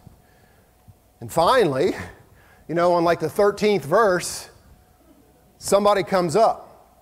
And 1.21 1.33
finally, 1.33 1.95
you 2.69 2.75
know, 2.75 2.93
on 2.93 3.03
like 3.03 3.19
the 3.19 3.29
13th 3.29 3.81
verse, 3.81 4.51
somebody 5.57 6.03
comes 6.03 6.37
up. 6.37 7.01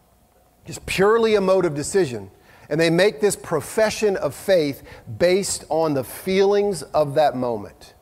Just 0.65 0.87
purely 0.87 1.35
emotive 1.35 1.75
decision. 1.75 2.31
And 2.71 2.81
they 2.81 2.89
make 2.89 3.21
this 3.21 3.35
profession 3.35 4.17
of 4.17 4.33
faith 4.33 4.85
based 5.19 5.65
on 5.69 5.95
the 5.95 6.05
feelings 6.05 6.83
of 6.83 7.17
that 7.17 7.35
moment. 7.35 7.95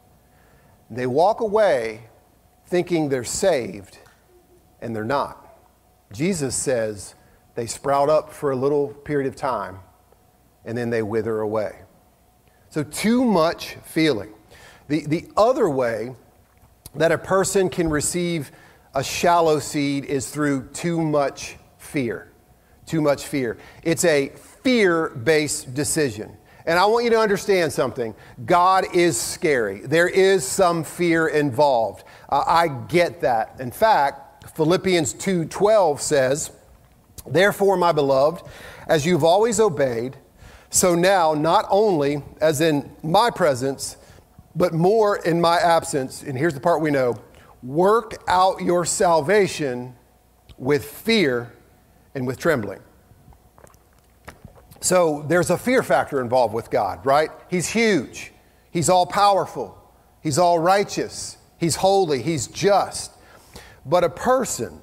They 0.91 1.07
walk 1.07 1.41
away 1.41 2.03
thinking 2.67 3.09
they're 3.09 3.25
saved, 3.25 3.97
and 4.83 4.95
they're 4.95 5.05
not. 5.05 5.57
Jesus 6.13 6.55
says 6.55 7.15
they 7.55 7.65
sprout 7.65 8.11
up 8.11 8.31
for 8.31 8.51
a 8.51 8.57
little 8.57 8.89
period 8.89 9.27
of 9.27 9.37
time, 9.37 9.79
and 10.65 10.77
then 10.77 10.91
they 10.91 11.03
wither 11.03 11.41
away. 11.41 11.77
So, 12.71 12.83
too 12.83 13.25
much 13.25 13.77
feeling. 13.85 14.35
The, 14.89 15.07
the 15.07 15.29
other 15.37 15.69
way 15.69 16.15
that 16.95 17.13
a 17.13 17.19
person 17.19 17.69
can 17.69 17.89
receive 17.89 18.51
a 18.95 19.03
shallow 19.03 19.59
seed 19.59 20.05
is 20.05 20.31
through 20.31 20.69
too 20.73 21.01
much 21.01 21.57
fear. 21.79 22.31
Too 22.87 23.01
much 23.01 23.27
fear. 23.27 23.59
It's 23.83 24.05
a 24.05 24.29
fear 24.63 25.09
based 25.11 25.75
decision. 25.75 26.37
And 26.67 26.79
I 26.79 26.87
want 26.87 27.05
you 27.05 27.11
to 27.11 27.19
understand 27.19 27.73
something. 27.73 28.15
God 28.47 28.87
is 28.95 29.21
scary. 29.21 29.81
There 29.81 30.09
is 30.09 30.47
some 30.47 30.83
fear 30.83 31.29
involved. 31.29 32.05
Uh, 32.29 32.43
I 32.47 32.69
get 32.69 33.21
that. 33.21 33.57
In 33.59 33.71
fact, 33.71 34.47
Philippians 34.57 35.15
2:12 35.15 36.01
says, 36.01 36.51
"Therefore, 37.27 37.77
my 37.77 37.93
beloved, 37.93 38.43
as 38.87 39.05
you've 39.05 39.25
always 39.25 39.61
obeyed, 39.61 40.17
so 40.75 40.97
now, 40.97 41.35
not 41.35 41.67
only 41.71 42.21
as 42.41 42.61
in 42.61 42.91
my 43.05 43.31
presence, 43.31 43.97
but 44.57 44.75
more 44.75 45.19
in 45.19 45.41
my 45.41 45.57
absence, 45.59 46.25
and 46.25 46.37
here's 46.37 46.53
the 46.53 46.59
part 46.59 46.81
we 46.81 46.91
know 46.91 47.15
work 47.63 48.21
out 48.27 48.61
your 48.61 48.85
salvation 48.85 49.95
with 50.59 50.85
fear 50.85 51.53
and 52.17 52.27
with 52.27 52.41
trembling. 52.41 52.81
So 54.81 55.25
there's 55.29 55.49
a 55.49 55.57
fear 55.57 55.85
factor 55.85 56.21
involved 56.21 56.53
with 56.53 56.71
God, 56.71 57.07
right? 57.07 57.31
He's 57.49 57.69
huge, 57.69 58.33
He's 58.73 58.89
all 58.89 59.07
powerful, 59.07 59.79
He's 60.25 60.39
all 60.39 60.59
righteous, 60.59 61.37
He's 61.57 61.77
holy, 61.77 62.21
He's 62.21 62.49
just. 62.49 63.13
But 63.87 64.03
a 64.03 64.11
person 64.11 64.81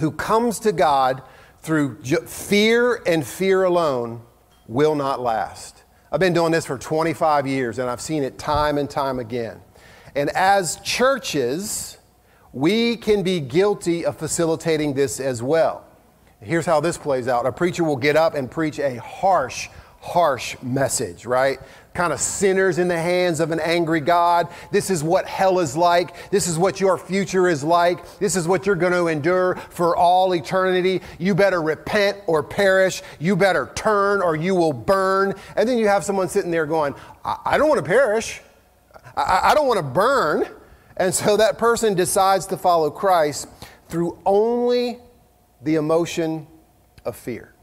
who 0.00 0.10
comes 0.10 0.58
to 0.60 0.72
God 0.72 1.22
through 1.60 2.02
fear 2.02 3.02
and 3.06 3.26
fear 3.26 3.64
alone 3.64 4.22
will 4.66 4.94
not 4.94 5.20
last. 5.20 5.84
I've 6.10 6.20
been 6.20 6.34
doing 6.34 6.52
this 6.52 6.66
for 6.66 6.78
25 6.78 7.46
years 7.46 7.78
and 7.78 7.88
I've 7.88 8.00
seen 8.00 8.22
it 8.22 8.38
time 8.38 8.78
and 8.78 8.88
time 8.88 9.18
again. 9.18 9.60
And 10.14 10.30
as 10.30 10.76
churches, 10.76 11.98
we 12.52 12.96
can 12.96 13.22
be 13.22 13.40
guilty 13.40 14.04
of 14.04 14.18
facilitating 14.18 14.94
this 14.94 15.20
as 15.20 15.42
well. 15.42 15.86
Here's 16.40 16.66
how 16.66 16.80
this 16.80 16.98
plays 16.98 17.28
out 17.28 17.46
a 17.46 17.52
preacher 17.52 17.84
will 17.84 17.96
get 17.96 18.16
up 18.16 18.34
and 18.34 18.50
preach 18.50 18.78
a 18.78 19.00
harsh, 19.00 19.68
harsh 20.00 20.56
message, 20.60 21.24
right? 21.24 21.60
Kind 21.94 22.12
of 22.12 22.20
sinners 22.20 22.78
in 22.78 22.88
the 22.88 22.98
hands 22.98 23.38
of 23.38 23.50
an 23.50 23.60
angry 23.60 24.00
God. 24.00 24.48
This 24.70 24.88
is 24.88 25.04
what 25.04 25.26
hell 25.26 25.58
is 25.58 25.76
like. 25.76 26.30
This 26.30 26.48
is 26.48 26.58
what 26.58 26.80
your 26.80 26.96
future 26.96 27.48
is 27.48 27.62
like. 27.62 28.18
This 28.18 28.34
is 28.34 28.48
what 28.48 28.64
you're 28.64 28.76
going 28.76 28.94
to 28.94 29.08
endure 29.08 29.56
for 29.68 29.94
all 29.94 30.34
eternity. 30.34 31.02
You 31.18 31.34
better 31.34 31.60
repent 31.60 32.18
or 32.26 32.42
perish. 32.42 33.02
You 33.18 33.36
better 33.36 33.70
turn 33.74 34.22
or 34.22 34.36
you 34.36 34.54
will 34.54 34.72
burn. 34.72 35.34
And 35.54 35.68
then 35.68 35.76
you 35.76 35.86
have 35.88 36.02
someone 36.02 36.28
sitting 36.30 36.50
there 36.50 36.64
going, 36.64 36.94
I, 37.24 37.36
I 37.44 37.58
don't 37.58 37.68
want 37.68 37.84
to 37.84 37.88
perish. 37.88 38.40
I, 39.14 39.50
I 39.50 39.54
don't 39.54 39.66
want 39.66 39.78
to 39.78 39.82
burn. 39.82 40.48
And 40.96 41.14
so 41.14 41.36
that 41.36 41.58
person 41.58 41.94
decides 41.94 42.46
to 42.46 42.56
follow 42.56 42.90
Christ 42.90 43.48
through 43.88 44.18
only 44.24 44.98
the 45.60 45.74
emotion 45.74 46.46
of 47.04 47.16
fear. 47.16 47.54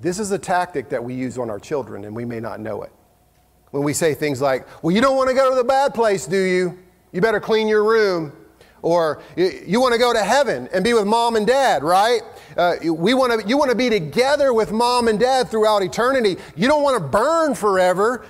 This 0.00 0.18
is 0.18 0.32
a 0.32 0.38
tactic 0.38 0.88
that 0.88 1.04
we 1.04 1.14
use 1.14 1.38
on 1.38 1.48
our 1.48 1.60
children, 1.60 2.04
and 2.04 2.16
we 2.16 2.24
may 2.24 2.40
not 2.40 2.58
know 2.58 2.82
it. 2.82 2.92
When 3.72 3.82
we 3.82 3.92
say 3.92 4.14
things 4.14 4.40
like, 4.40 4.66
Well, 4.82 4.94
you 4.94 5.00
don't 5.00 5.16
want 5.16 5.28
to 5.28 5.34
go 5.34 5.50
to 5.50 5.56
the 5.56 5.64
bad 5.64 5.94
place, 5.94 6.26
do 6.26 6.38
you? 6.38 6.78
You 7.10 7.20
better 7.20 7.40
clean 7.40 7.68
your 7.68 7.84
room. 7.84 8.32
Or 8.82 9.22
you 9.36 9.80
want 9.80 9.92
to 9.94 9.98
go 9.98 10.12
to 10.12 10.22
heaven 10.22 10.68
and 10.72 10.82
be 10.82 10.92
with 10.92 11.06
mom 11.06 11.36
and 11.36 11.46
dad, 11.46 11.84
right? 11.84 12.20
Uh, 12.56 12.74
we 12.82 13.14
want 13.14 13.40
to, 13.40 13.48
you 13.48 13.56
want 13.56 13.70
to 13.70 13.76
be 13.76 13.88
together 13.88 14.52
with 14.52 14.72
mom 14.72 15.06
and 15.06 15.20
dad 15.20 15.48
throughout 15.48 15.82
eternity. 15.82 16.36
You 16.56 16.66
don't 16.66 16.82
want 16.82 17.00
to 17.00 17.08
burn 17.08 17.54
forever. 17.54 18.26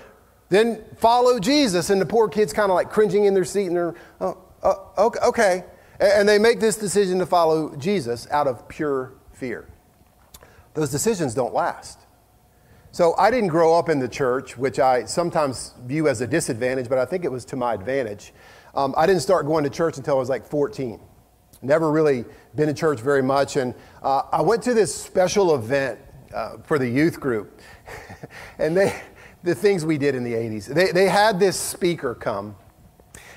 Then 0.50 0.84
follow 0.98 1.38
Jesus. 1.38 1.88
And 1.88 1.98
the 1.98 2.06
poor 2.06 2.28
kid's 2.28 2.52
kind 2.52 2.70
of 2.70 2.74
like 2.74 2.90
cringing 2.90 3.24
in 3.24 3.32
their 3.32 3.46
seat 3.46 3.68
and 3.68 3.76
they're, 3.76 3.94
oh, 4.20 4.36
oh, 4.62 5.14
okay. 5.18 5.64
And 5.98 6.28
they 6.28 6.38
make 6.38 6.60
this 6.60 6.76
decision 6.76 7.18
to 7.20 7.26
follow 7.26 7.74
Jesus 7.76 8.28
out 8.30 8.46
of 8.46 8.68
pure 8.68 9.14
fear. 9.32 9.66
Those 10.74 10.90
decisions 10.90 11.34
don't 11.34 11.54
last. 11.54 11.98
So 12.92 13.14
I 13.16 13.30
didn't 13.30 13.48
grow 13.48 13.74
up 13.74 13.88
in 13.88 13.98
the 14.00 14.08
church, 14.08 14.58
which 14.58 14.78
I 14.78 15.06
sometimes 15.06 15.72
view 15.86 16.08
as 16.08 16.20
a 16.20 16.26
disadvantage, 16.26 16.90
but 16.90 16.98
I 16.98 17.06
think 17.06 17.24
it 17.24 17.32
was 17.32 17.46
to 17.46 17.56
my 17.56 17.72
advantage. 17.72 18.34
Um, 18.74 18.94
I 18.98 19.06
didn't 19.06 19.22
start 19.22 19.46
going 19.46 19.64
to 19.64 19.70
church 19.70 19.96
until 19.96 20.16
I 20.16 20.18
was 20.18 20.28
like 20.28 20.44
14. 20.44 21.00
Never 21.62 21.90
really 21.90 22.26
been 22.54 22.68
in 22.68 22.74
church 22.74 23.00
very 23.00 23.22
much. 23.22 23.56
And 23.56 23.74
uh, 24.02 24.24
I 24.30 24.42
went 24.42 24.62
to 24.64 24.74
this 24.74 24.94
special 24.94 25.54
event 25.54 26.00
uh, 26.34 26.58
for 26.64 26.78
the 26.78 26.86
youth 26.86 27.18
group. 27.18 27.62
and 28.58 28.76
they, 28.76 29.00
the 29.42 29.54
things 29.54 29.86
we 29.86 29.96
did 29.96 30.14
in 30.14 30.22
the 30.22 30.34
80s. 30.34 30.66
They, 30.66 30.92
they 30.92 31.08
had 31.08 31.40
this 31.40 31.58
speaker 31.58 32.14
come, 32.14 32.56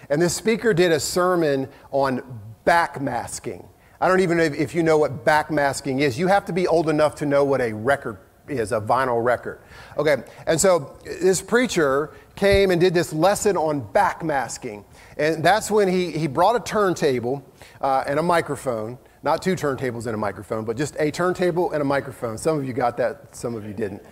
and 0.10 0.22
this 0.22 0.36
speaker 0.36 0.74
did 0.74 0.92
a 0.92 1.00
sermon 1.00 1.70
on 1.92 2.42
backmasking. 2.66 3.66
I 4.02 4.10
don't 4.10 4.20
even 4.20 4.38
know 4.38 4.44
if 4.44 4.76
you 4.76 4.84
know 4.84 4.98
what 4.98 5.24
backmasking 5.24 6.02
is. 6.02 6.20
You 6.20 6.28
have 6.28 6.44
to 6.46 6.54
be 6.54 6.68
old 6.68 6.90
enough 6.90 7.16
to 7.16 7.26
know 7.26 7.46
what 7.46 7.62
a 7.62 7.72
record 7.72 8.18
is, 8.48 8.72
a 8.72 8.82
vinyl 8.82 9.24
record. 9.24 9.60
Okay, 9.98 10.18
and 10.48 10.60
so 10.60 10.98
this 11.04 11.42
preacher 11.42 12.12
came 12.36 12.72
and 12.72 12.80
did 12.80 12.94
this 12.94 13.14
lesson 13.14 13.58
on 13.58 13.82
backmasking. 13.82 14.84
And 15.18 15.44
that's 15.44 15.72
when 15.72 15.88
he, 15.88 16.12
he 16.12 16.28
brought 16.28 16.56
a 16.56 16.60
turntable 16.60 17.44
uh, 17.82 18.04
and 18.06 18.20
a 18.20 18.24
microphone. 18.24 18.98
Not 19.24 19.42
two 19.42 19.56
turntables 19.56 20.06
and 20.06 20.14
a 20.14 20.18
microphone, 20.18 20.66
but 20.66 20.78
just 20.78 20.96
a 21.00 21.10
turntable 21.10 21.72
and 21.72 21.82
a 21.82 21.86
microphone. 21.86 22.38
Some 22.38 22.60
of 22.60 22.66
you 22.66 22.74
got 22.74 22.98
that, 22.98 23.36
some 23.36 23.56
of 23.56 23.66
you 23.66 23.74
didn't. 23.74 24.04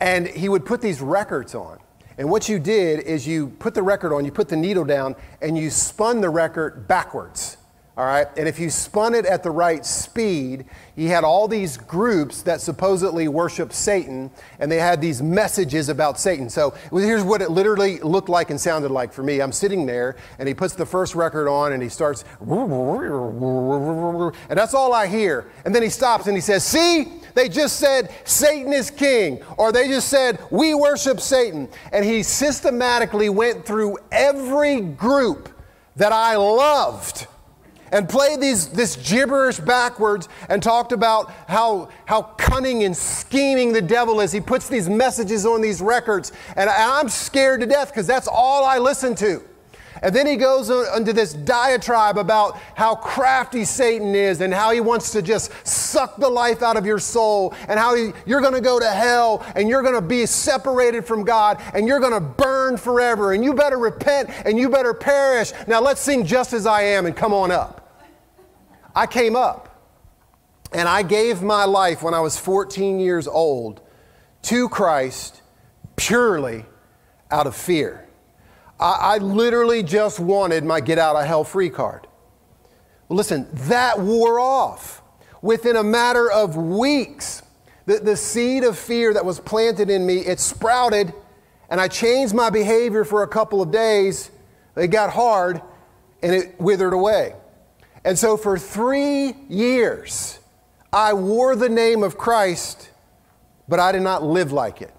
And 0.00 0.26
he 0.26 0.48
would 0.48 0.64
put 0.64 0.80
these 0.80 1.00
records 1.00 1.54
on. 1.54 1.78
And 2.18 2.30
what 2.30 2.48
you 2.48 2.58
did 2.58 3.00
is 3.00 3.26
you 3.26 3.48
put 3.48 3.74
the 3.74 3.82
record 3.82 4.14
on, 4.14 4.24
you 4.24 4.32
put 4.32 4.48
the 4.48 4.56
needle 4.56 4.84
down, 4.84 5.16
and 5.42 5.56
you 5.56 5.70
spun 5.70 6.20
the 6.20 6.30
record 6.30 6.88
backwards. 6.88 7.58
All 7.96 8.04
right? 8.04 8.26
And 8.36 8.46
if 8.46 8.58
you 8.58 8.68
spun 8.68 9.14
it 9.14 9.24
at 9.24 9.42
the 9.42 9.50
right 9.50 9.84
speed, 9.84 10.66
he 10.94 11.06
had 11.06 11.24
all 11.24 11.48
these 11.48 11.78
groups 11.78 12.42
that 12.42 12.60
supposedly 12.60 13.26
worship 13.26 13.72
Satan, 13.72 14.30
and 14.58 14.70
they 14.70 14.76
had 14.76 15.00
these 15.00 15.22
messages 15.22 15.88
about 15.88 16.20
Satan. 16.20 16.50
So 16.50 16.74
here's 16.92 17.22
what 17.22 17.40
it 17.40 17.50
literally 17.50 17.98
looked 18.00 18.28
like 18.28 18.50
and 18.50 18.60
sounded 18.60 18.90
like 18.90 19.14
for 19.14 19.22
me. 19.22 19.40
I'm 19.40 19.52
sitting 19.52 19.86
there, 19.86 20.16
and 20.38 20.46
he 20.46 20.52
puts 20.52 20.74
the 20.74 20.84
first 20.84 21.14
record 21.14 21.48
on, 21.48 21.72
and 21.72 21.82
he 21.82 21.88
starts, 21.88 22.24
and 22.40 24.32
that's 24.50 24.74
all 24.74 24.92
I 24.92 25.06
hear. 25.06 25.50
And 25.64 25.74
then 25.74 25.82
he 25.82 25.88
stops 25.88 26.26
and 26.26 26.36
he 26.36 26.42
says, 26.42 26.64
See, 26.64 27.06
they 27.32 27.48
just 27.48 27.78
said 27.78 28.10
Satan 28.24 28.74
is 28.74 28.90
king, 28.90 29.42
or 29.56 29.72
they 29.72 29.88
just 29.88 30.08
said 30.08 30.38
we 30.50 30.74
worship 30.74 31.18
Satan. 31.18 31.66
And 31.92 32.04
he 32.04 32.22
systematically 32.22 33.30
went 33.30 33.64
through 33.64 33.96
every 34.12 34.82
group 34.82 35.48
that 35.96 36.12
I 36.12 36.36
loved 36.36 37.26
and 37.92 38.08
played 38.08 38.40
these, 38.40 38.68
this 38.68 38.96
gibberish 38.96 39.58
backwards 39.58 40.28
and 40.48 40.62
talked 40.62 40.92
about 40.92 41.32
how, 41.48 41.88
how 42.04 42.22
cunning 42.22 42.84
and 42.84 42.96
scheming 42.96 43.72
the 43.72 43.82
devil 43.82 44.20
is. 44.20 44.32
He 44.32 44.40
puts 44.40 44.68
these 44.68 44.88
messages 44.88 45.46
on 45.46 45.60
these 45.60 45.80
records, 45.80 46.32
and, 46.56 46.70
I'm 46.76 47.08
scared 47.08 47.60
to 47.60 47.66
death 47.66 47.88
because 47.88 48.06
that's 48.06 48.28
all 48.28 48.64
I 48.64 48.78
listen 48.78 49.14
to. 49.16 49.42
And 50.02 50.14
then 50.14 50.26
he 50.26 50.36
goes 50.36 50.70
into 50.70 51.12
this 51.12 51.32
diatribe 51.32 52.18
about 52.18 52.58
how 52.74 52.94
crafty 52.94 53.64
Satan 53.64 54.14
is 54.14 54.40
and 54.40 54.52
how 54.52 54.70
he 54.70 54.80
wants 54.80 55.12
to 55.12 55.22
just 55.22 55.50
suck 55.66 56.16
the 56.16 56.28
life 56.28 56.62
out 56.62 56.76
of 56.76 56.84
your 56.84 56.98
soul 56.98 57.54
and 57.68 57.78
how 57.78 57.94
he, 57.94 58.12
you're 58.26 58.40
going 58.40 58.54
to 58.54 58.60
go 58.60 58.78
to 58.78 58.90
hell 58.90 59.44
and 59.54 59.68
you're 59.68 59.82
going 59.82 59.94
to 59.94 60.00
be 60.00 60.26
separated 60.26 61.06
from 61.06 61.24
God 61.24 61.60
and 61.74 61.86
you're 61.86 62.00
going 62.00 62.12
to 62.12 62.20
burn 62.20 62.76
forever 62.76 63.32
and 63.32 63.42
you 63.44 63.54
better 63.54 63.78
repent 63.78 64.30
and 64.44 64.58
you 64.58 64.68
better 64.68 64.94
perish. 64.94 65.52
Now 65.66 65.80
let's 65.80 66.00
sing 66.00 66.24
Just 66.24 66.52
As 66.52 66.66
I 66.66 66.82
Am 66.82 67.06
and 67.06 67.16
come 67.16 67.32
on 67.32 67.50
up. 67.50 67.82
I 68.94 69.06
came 69.06 69.36
up 69.36 69.66
and 70.72 70.88
I 70.88 71.02
gave 71.02 71.42
my 71.42 71.64
life 71.64 72.02
when 72.02 72.14
I 72.14 72.20
was 72.20 72.38
14 72.38 72.98
years 72.98 73.26
old 73.26 73.80
to 74.42 74.68
Christ 74.68 75.42
purely 75.96 76.64
out 77.30 77.46
of 77.46 77.56
fear. 77.56 78.05
I, 78.78 79.14
I 79.14 79.18
literally 79.18 79.82
just 79.82 80.20
wanted 80.20 80.64
my 80.64 80.80
get 80.80 80.98
out 80.98 81.16
of 81.16 81.26
hell 81.26 81.44
free 81.44 81.70
card. 81.70 82.06
Well, 83.08 83.16
listen, 83.16 83.48
that 83.52 83.98
wore 83.98 84.40
off 84.40 85.02
within 85.42 85.76
a 85.76 85.84
matter 85.84 86.30
of 86.30 86.56
weeks. 86.56 87.42
The, 87.86 87.98
the 88.00 88.16
seed 88.16 88.64
of 88.64 88.76
fear 88.76 89.14
that 89.14 89.24
was 89.24 89.38
planted 89.38 89.90
in 89.90 90.04
me, 90.04 90.18
it 90.18 90.40
sprouted, 90.40 91.12
and 91.70 91.80
I 91.80 91.88
changed 91.88 92.34
my 92.34 92.50
behavior 92.50 93.04
for 93.04 93.22
a 93.22 93.28
couple 93.28 93.62
of 93.62 93.70
days. 93.70 94.30
It 94.76 94.88
got 94.88 95.10
hard, 95.10 95.62
and 96.22 96.34
it 96.34 96.60
withered 96.60 96.92
away. 96.92 97.34
And 98.04 98.18
so 98.18 98.36
for 98.36 98.58
three 98.58 99.34
years, 99.48 100.38
I 100.92 101.12
wore 101.12 101.56
the 101.56 101.68
name 101.68 102.02
of 102.02 102.18
Christ, 102.18 102.90
but 103.68 103.78
I 103.80 103.92
did 103.92 104.02
not 104.02 104.22
live 104.22 104.52
like 104.52 104.82
it. 104.82 104.92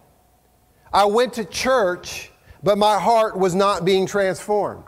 I 0.93 1.05
went 1.05 1.33
to 1.33 1.45
church 1.45 2.31
but 2.63 2.77
my 2.77 2.99
heart 2.99 3.37
was 3.37 3.55
not 3.55 3.85
being 3.85 4.05
transformed. 4.05 4.83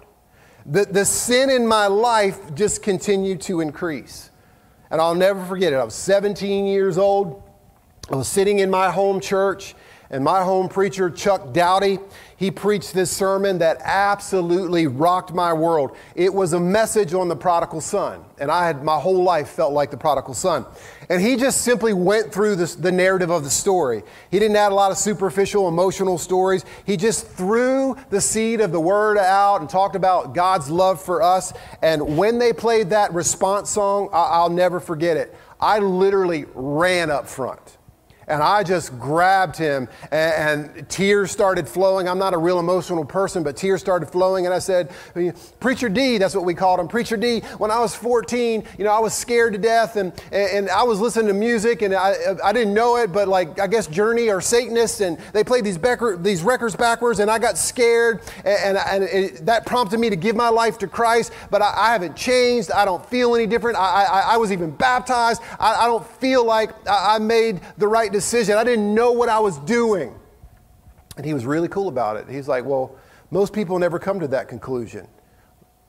The, 0.66 0.86
the 0.86 1.06
sin 1.06 1.50
in 1.50 1.66
my 1.66 1.88
life 1.88 2.54
just 2.54 2.84
continued 2.84 3.42
to 3.42 3.62
increase. 3.62 4.30
And 4.92 5.00
I'll 5.00 5.16
never 5.16 5.44
forget 5.46 5.74
it. 5.74 5.78
I 5.78 5.84
was 5.84 5.96
17 5.96 6.66
years 6.66 6.98
old. 6.98 7.44
I 8.12 8.16
was 8.16 8.28
sitting 8.28 8.60
in 8.60 8.70
my 8.70 8.90
home 8.90 9.20
church, 9.20 9.76
and 10.10 10.24
my 10.24 10.44
home 10.44 10.68
preacher, 10.68 11.12
Chuck 11.12 11.54
Dowdy, 11.54 12.00
he 12.40 12.50
preached 12.52 12.94
this 12.94 13.12
sermon 13.12 13.58
that 13.58 13.82
absolutely 13.84 14.88
rocked 14.88 15.34
my 15.34 15.52
world. 15.52 15.98
It 16.16 16.34
was 16.34 16.54
a 16.54 16.60
message 16.60 17.14
on 17.14 17.28
the 17.28 17.36
prodigal 17.36 17.82
son, 17.82 18.24
and 18.38 18.50
I 18.50 18.66
had 18.66 18.82
my 18.82 18.98
whole 18.98 19.22
life 19.22 19.50
felt 19.50 19.74
like 19.74 19.92
the 19.92 19.98
prodigal 19.98 20.34
son. 20.34 20.66
And 21.10 21.22
he 21.22 21.36
just 21.36 21.64
simply 21.64 21.92
went 21.92 22.32
through 22.32 22.56
this, 22.56 22.76
the 22.76 22.94
narrative 22.94 23.30
of 23.30 23.44
the 23.44 23.50
story. 23.50 24.04
He 24.32 24.40
didn't 24.40 24.56
add 24.56 24.72
a 24.72 24.76
lot 24.76 24.90
of 24.90 24.98
superficial 24.98 25.68
emotional 25.68 26.18
stories. 26.18 26.64
He 26.86 26.96
just 26.96 27.28
threw 27.28 27.98
the 28.10 28.22
seed 28.22 28.62
of 28.62 28.72
the 28.72 28.80
word 28.80 29.18
out 29.18 29.60
and 29.60 29.70
talked 29.70 29.98
about 29.98 30.34
God's 30.34 30.70
love 30.70 31.04
for 31.04 31.22
us. 31.22 31.52
And 31.82 32.16
when 32.16 32.40
they 32.40 32.54
played 32.54 32.92
that 32.92 33.14
response 33.14 33.70
song, 33.70 34.08
I, 34.14 34.44
will 34.44 34.50
never 34.50 34.80
forget 34.80 35.18
it. 35.18 35.36
I 35.60 35.80
literally 35.80 36.46
ran 36.54 37.12
up 37.12 37.28
front. 37.28 37.79
And 38.30 38.44
I 38.44 38.64
just 38.64 38.98
grabbed 39.00 39.58
him, 39.58 39.90
and, 40.12 40.70
and, 40.70 40.90
tears 40.90 41.32
started 41.32 41.68
flowing. 41.68 42.08
I'm 42.08 42.20
not 42.20 42.36
a 42.36 42.38
real 42.38 42.60
emotional 42.60 43.04
person, 43.04 43.42
but 43.42 43.58
tears 43.58 43.82
started 43.82 44.06
flowing. 44.06 44.46
And 44.46 44.54
I 44.54 44.60
said, 44.60 44.92
Preacher 45.60 45.90
D, 45.90 46.20
that's 46.20 46.36
what 46.36 46.46
we 46.46 46.54
called 46.54 46.80
him. 46.80 46.88
Preacher 46.88 47.18
D, 47.18 47.40
when 47.58 47.72
I 47.72 47.80
was 47.80 47.96
14, 47.96 48.64
you 48.78 48.84
know, 48.84 48.92
I 48.92 49.00
was 49.00 49.16
scared 49.16 49.54
to 49.54 49.60
death, 49.60 49.96
and, 49.96 50.14
and 50.32 50.70
I 50.70 50.84
was 50.84 51.00
listening 51.00 51.28
to 51.28 51.34
music, 51.34 51.82
and 51.82 51.96
I, 51.96 52.14
I 52.44 52.54
didn't 52.54 52.76
know 52.76 52.98
it, 52.98 53.12
but 53.12 53.28
like, 53.28 53.60
I 53.60 53.66
guess 53.66 53.88
Journey 53.88 54.30
or 54.30 54.42
Satanists, 54.42 55.02
and 55.02 55.18
they 55.34 55.44
played 55.44 55.64
these, 55.64 55.80
Becker, 55.80 56.16
these 56.16 56.44
records 56.44 56.76
backwards, 56.76 57.20
and 57.20 57.32
I 57.32 57.40
got 57.40 57.58
scared, 57.58 58.22
and, 58.46 58.78
and, 58.78 58.78
and 58.78 59.04
it, 59.06 59.46
that 59.48 59.66
prompted 59.66 60.00
me 60.00 60.12
to 60.12 60.16
give 60.16 60.36
my 60.36 60.50
life 60.50 60.78
to 60.80 60.88
Christ, 60.88 61.34
but 61.50 61.64
I, 61.64 61.74
I 61.76 61.92
haven't 61.94 62.16
changed. 62.16 62.72
I 62.72 62.86
don't 62.86 63.04
feel 63.08 63.34
any 63.34 63.48
different. 63.48 63.78
I, 63.78 64.04
I, 64.04 64.20
I 64.34 64.38
was 64.38 64.52
even 64.52 64.70
baptized. 64.70 65.42
I, 65.60 65.74
I 65.74 65.88
don't 65.88 66.06
feel 66.06 66.46
like 66.46 66.72
I, 66.88 67.16
I 67.16 67.20
made 67.20 67.62
the 67.80 67.88
right 67.88 68.12
decision 68.12 68.19
decision. 68.20 68.58
I 68.58 68.66
didn't 68.66 68.94
know 68.94 69.14
what 69.14 69.30
I 69.30 69.40
was 69.40 69.58
doing. 69.60 70.14
And 71.16 71.26
he 71.26 71.34
was 71.34 71.46
really 71.46 71.70
cool 71.70 71.88
about 71.88 72.18
it. 72.18 72.28
He's 72.30 72.48
like, 72.48 72.66
Well, 72.66 72.96
most 73.32 73.54
people 73.54 73.80
never 73.80 73.98
come 73.98 74.20
to 74.20 74.28
that 74.30 74.48
conclusion. 74.48 75.08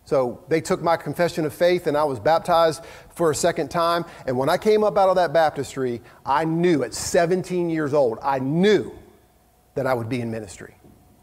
So 0.05 0.43
they 0.49 0.61
took 0.61 0.83
my 0.83 0.97
confession 0.97 1.45
of 1.45 1.53
faith 1.53 1.87
and 1.87 1.97
I 1.97 2.05
was 2.05 2.19
baptized 2.19 2.83
for 3.15 3.31
a 3.31 3.35
second 3.35 3.71
time. 3.71 4.05
And 4.27 4.37
when 4.37 4.49
I 4.49 4.59
came 4.59 4.83
up 4.83 4.97
out 4.97 5.09
of 5.09 5.17
that 5.17 5.33
baptistry, 5.33 6.03
I 6.25 6.45
knew 6.45 6.83
at 6.83 6.95
17 6.95 7.71
years 7.71 7.95
old, 7.95 8.19
I 8.23 8.39
knew 8.39 8.93
that 9.75 9.87
I 9.87 9.95
would 9.95 10.09
be 10.09 10.21
in 10.21 10.31
ministry. 10.31 10.75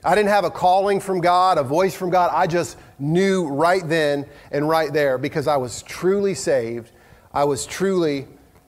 I 0.06 0.16
didn't 0.16 0.30
have 0.30 0.46
a 0.46 0.52
calling 0.52 1.00
from 1.00 1.20
God, 1.22 1.58
a 1.58 1.64
voice 1.64 1.96
from 1.96 2.10
God. 2.10 2.32
I 2.34 2.48
just 2.48 2.78
knew 2.98 3.48
right 3.48 3.86
then 3.86 4.26
and 4.52 4.70
right 4.70 4.94
there 4.94 5.18
because 5.18 5.48
I 5.48 5.58
was 5.58 5.82
truly 5.84 6.34
saved. 6.34 6.92
I 7.34 7.44
was 7.44 7.66
truly 7.66 8.28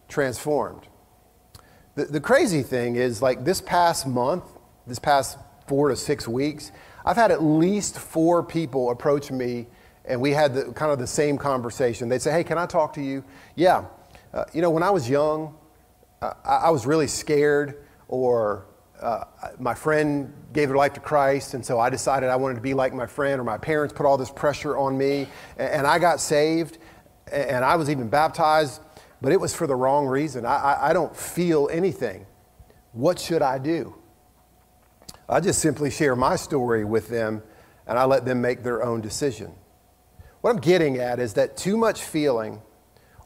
transformed. 0.09 0.88
The, 1.99 2.05
the 2.05 2.21
crazy 2.21 2.63
thing 2.63 2.95
is, 2.95 3.21
like 3.21 3.43
this 3.43 3.59
past 3.59 4.07
month, 4.07 4.45
this 4.87 4.99
past 4.99 5.37
four 5.67 5.89
to 5.89 5.97
six 5.97 6.29
weeks, 6.29 6.71
I've 7.03 7.17
had 7.17 7.29
at 7.29 7.43
least 7.43 7.99
four 7.99 8.41
people 8.41 8.89
approach 8.89 9.31
me 9.31 9.67
and 10.05 10.21
we 10.21 10.31
had 10.31 10.53
the, 10.53 10.71
kind 10.71 10.93
of 10.93 10.99
the 10.99 11.05
same 11.05 11.37
conversation. 11.37 12.07
They'd 12.07 12.21
say, 12.21 12.31
Hey, 12.31 12.45
can 12.45 12.57
I 12.57 12.67
talk 12.67 12.93
to 12.93 13.01
you? 13.01 13.21
Yeah. 13.57 13.83
Uh, 14.33 14.45
you 14.53 14.61
know, 14.61 14.69
when 14.69 14.81
I 14.81 14.91
was 14.91 15.09
young, 15.09 15.57
uh, 16.21 16.31
I, 16.45 16.55
I 16.55 16.69
was 16.69 16.85
really 16.85 17.07
scared 17.07 17.83
or 18.07 18.65
uh, 19.01 19.25
my 19.59 19.73
friend 19.73 20.33
gave 20.53 20.69
their 20.69 20.77
life 20.77 20.93
to 20.93 21.01
Christ, 21.01 21.53
and 21.53 21.65
so 21.65 21.81
I 21.81 21.89
decided 21.89 22.29
I 22.29 22.37
wanted 22.37 22.55
to 22.55 22.61
be 22.61 22.73
like 22.73 22.93
my 22.93 23.07
friend, 23.07 23.41
or 23.41 23.43
my 23.43 23.57
parents 23.57 23.93
put 23.93 24.05
all 24.05 24.17
this 24.17 24.31
pressure 24.31 24.77
on 24.77 24.97
me, 24.97 25.27
and, 25.57 25.69
and 25.69 25.87
I 25.87 25.99
got 25.99 26.21
saved, 26.21 26.77
and 27.29 27.63
I 27.63 27.75
was 27.75 27.89
even 27.89 28.07
baptized, 28.07 28.81
but 29.21 29.31
it 29.31 29.39
was 29.39 29.53
for 29.53 29.67
the 29.67 29.75
wrong 29.75 30.07
reason. 30.07 30.45
I, 30.45 30.55
I, 30.55 30.89
I 30.89 30.93
don't 30.93 31.15
feel 31.15 31.69
anything. 31.71 32.25
What 32.93 33.19
should 33.19 33.41
I 33.41 33.57
do? 33.57 33.95
I 35.27 35.39
just 35.39 35.59
simply 35.59 35.91
share 35.91 36.15
my 36.15 36.35
story 36.35 36.83
with 36.85 37.09
them, 37.09 37.43
and 37.85 37.99
I 37.99 38.05
let 38.05 38.25
them 38.25 38.41
make 38.41 38.63
their 38.63 38.83
own 38.83 39.01
decision. 39.01 39.53
What 40.41 40.51
I'm 40.51 40.61
getting 40.61 40.97
at 40.97 41.19
is 41.19 41.33
that 41.33 41.57
too 41.57 41.77
much 41.77 42.01
feeling 42.01 42.61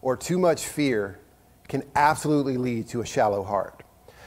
or 0.01 0.17
too 0.17 0.37
much 0.37 0.65
fear 0.65 1.19
can 1.67 1.83
absolutely 1.95 2.57
lead 2.57 2.87
to 2.89 3.01
a 3.01 3.05
shallow 3.05 3.43
heart. 3.43 3.83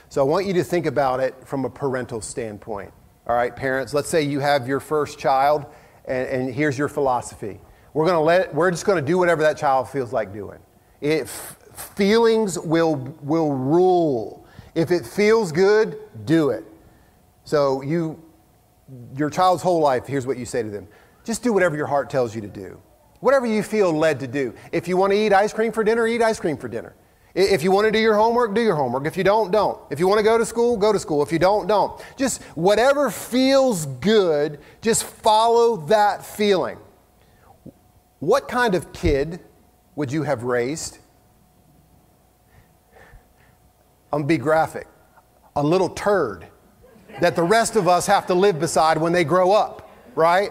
So 0.09 0.21
I 0.21 0.25
want 0.25 0.47
you 0.47 0.55
to 0.55 0.65
think 0.65 0.87
about 0.87 1.21
it 1.21 1.35
from 1.47 1.65
a 1.65 1.71
parental 1.71 2.21
standpoint. 2.21 2.93
All 3.27 3.35
right, 3.35 3.55
parents, 3.55 3.93
let's 3.93 4.09
say 4.09 4.23
you 4.23 4.39
have 4.41 4.69
your 4.69 4.81
first 4.81 5.19
child, 5.19 5.67
and, 6.05 6.29
and 6.29 6.55
here's 6.55 6.79
your 6.79 6.89
philosophy. 6.89 7.61
We're, 7.93 8.07
gonna 8.07 8.23
let, 8.23 8.55
we're 8.55 8.71
just 8.71 8.87
going 8.87 9.05
to 9.05 9.07
do 9.07 9.19
whatever 9.19 9.43
that 9.43 9.59
child 9.59 9.89
feels 9.89 10.13
like 10.13 10.33
doing. 10.33 10.61
If 11.01 11.57
feelings 11.75 12.59
will, 12.59 12.97
will 13.23 13.53
rule. 13.53 14.47
If 14.75 14.91
it 14.91 15.07
feels 15.07 15.53
good, 15.53 15.99
do 16.25 16.51
it. 16.51 16.65
So 17.45 17.83
you, 17.83 18.23
your 19.17 19.31
child's 19.31 19.63
whole 19.63 19.81
life, 19.81 20.07
here's 20.07 20.27
what 20.27 20.39
you 20.39 20.45
say 20.45 20.63
to 20.63 20.69
them. 20.69 20.89
Just 21.25 21.43
do 21.43 21.53
whatever 21.53 21.77
your 21.77 21.87
heart 21.87 22.11
tells 22.11 22.35
you 22.35 22.41
to 22.41 22.49
do. 22.49 22.81
Whatever 23.21 23.47
you 23.47 23.63
feel 23.63 23.93
led 23.93 24.21
to 24.21 24.27
do. 24.27 24.55
If 24.73 24.87
you 24.89 24.97
want 24.97 25.13
to 25.13 25.19
eat 25.19 25.33
ice 25.33 25.53
cream 25.53 25.73
for 25.73 25.83
dinner, 25.83 26.07
eat 26.07 26.23
ice 26.23 26.39
cream 26.39 26.57
for 26.57 26.69
dinner. 26.69 26.95
If 27.35 27.63
you 27.63 27.71
want 27.71 27.85
to 27.85 27.91
do 27.91 27.99
your 27.99 28.15
homework, 28.15 28.55
do 28.55 28.63
your 28.63 28.77
homework. 28.77 29.07
If 29.07 29.17
you 29.17 29.25
don't, 29.25 29.51
don't. 29.51 29.79
If 29.91 30.01
you 30.01 30.09
want 30.09 30.21
to 30.21 30.25
go 30.25 30.39
to 30.39 30.47
school, 30.47 30.79
go 30.79 30.91
to 30.91 30.99
school. 30.99 31.23
If 31.23 31.31
you 31.31 31.39
don't, 31.39 31.67
don't. 31.67 32.01
Just 32.17 32.43
whatever 32.55 33.11
feels 33.11 33.85
good, 33.87 34.59
just 34.81 35.05
follow 35.05 35.77
that 35.89 36.25
feeling. 36.25 36.79
What 38.21 38.49
kind 38.49 38.75
of 38.75 38.91
kid 38.95 39.41
would 39.97 40.13
you 40.13 40.23
have 40.23 40.45
raised? 40.45 40.99
I'm 44.13 44.25
be 44.25 44.39
graphic. 44.39 44.87
A 45.57 45.63
little 45.63 45.89
turd 45.89 46.47
that 47.21 47.35
the 47.35 47.43
rest 47.43 47.77
of 47.77 47.89
us 47.89 48.07
have 48.07 48.27
to 48.27 48.35
live 48.35 48.61
beside 48.61 48.99
when 48.99 49.13
they 49.13 49.25
grow 49.25 49.53
up, 49.53 49.91
right? 50.15 50.51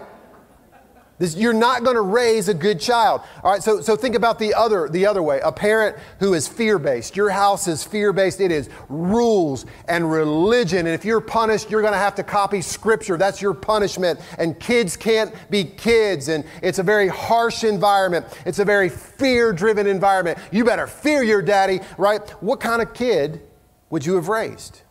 This, 1.17 1.35
you're 1.35 1.53
not 1.53 1.85
going 1.85 1.95
to 1.95 2.01
raise 2.01 2.49
a 2.49 2.53
good 2.53 2.79
child. 2.79 3.21
All 3.41 3.51
right, 3.51 3.63
so, 3.63 3.79
so 3.79 3.95
think 3.95 4.15
about 4.15 4.37
the 4.37 4.53
other, 4.53 4.89
the 4.89 5.05
other 5.05 5.23
way. 5.23 5.39
A 5.39 5.51
parent 5.51 5.95
who 6.19 6.33
is 6.33 6.45
fear 6.45 6.77
based. 6.77 7.15
Your 7.15 7.29
house 7.29 7.69
is 7.69 7.85
fear 7.85 8.11
based. 8.11 8.41
It 8.41 8.51
is 8.51 8.69
rules 8.89 9.65
and 9.87 10.11
religion. 10.11 10.79
And 10.79 10.89
if 10.89 11.05
you're 11.05 11.21
punished, 11.21 11.69
you're 11.69 11.81
going 11.81 11.93
to 11.93 11.99
have 11.99 12.15
to 12.15 12.23
copy 12.23 12.61
scripture. 12.61 13.15
That's 13.15 13.41
your 13.41 13.53
punishment. 13.53 14.19
And 14.37 14.59
kids 14.59 14.97
can't 14.97 15.33
be 15.49 15.63
kids. 15.63 16.27
And 16.27 16.43
it's 16.61 16.79
a 16.79 16.83
very 16.83 17.07
harsh 17.07 17.63
environment. 17.63 18.25
It's 18.45 18.59
a 18.59 18.65
very 18.65 18.89
fear 18.89 19.53
driven 19.53 19.87
environment. 19.87 20.37
You 20.51 20.65
better 20.65 20.85
fear 20.85 21.23
your 21.23 21.41
daddy, 21.41 21.79
right? 21.97 22.29
What 22.43 22.59
kind 22.59 22.81
of 22.81 22.93
kid 22.93 23.41
would 23.89 24.05
you 24.05 24.15
have 24.15 24.27
raised? 24.27 24.81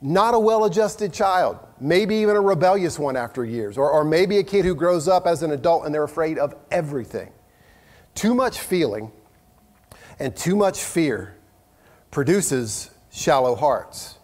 Not 0.00 0.34
a 0.34 0.38
well 0.38 0.64
adjusted 0.64 1.12
child 1.12 1.58
maybe 1.80 2.16
even 2.16 2.36
a 2.36 2.40
rebellious 2.40 2.98
one 2.98 3.16
after 3.16 3.44
years, 3.44 3.78
or, 3.78 3.90
or 3.90 4.04
maybe 4.04 4.38
a 4.38 4.44
kid 4.44 4.64
who 4.64 4.74
grows 4.74 5.08
up 5.08 5.26
as 5.26 5.42
an 5.42 5.50
adult 5.50 5.86
and 5.86 5.94
they're 5.94 6.04
afraid 6.04 6.38
of 6.38 6.54
everything. 6.70 7.32
Too 8.14 8.34
much 8.34 8.60
feeling 8.60 9.10
and 10.18 10.36
too 10.36 10.54
much 10.54 10.82
fear 10.82 11.36
produces 12.10 12.90
shallow 13.10 13.54
hearts. 13.54 14.18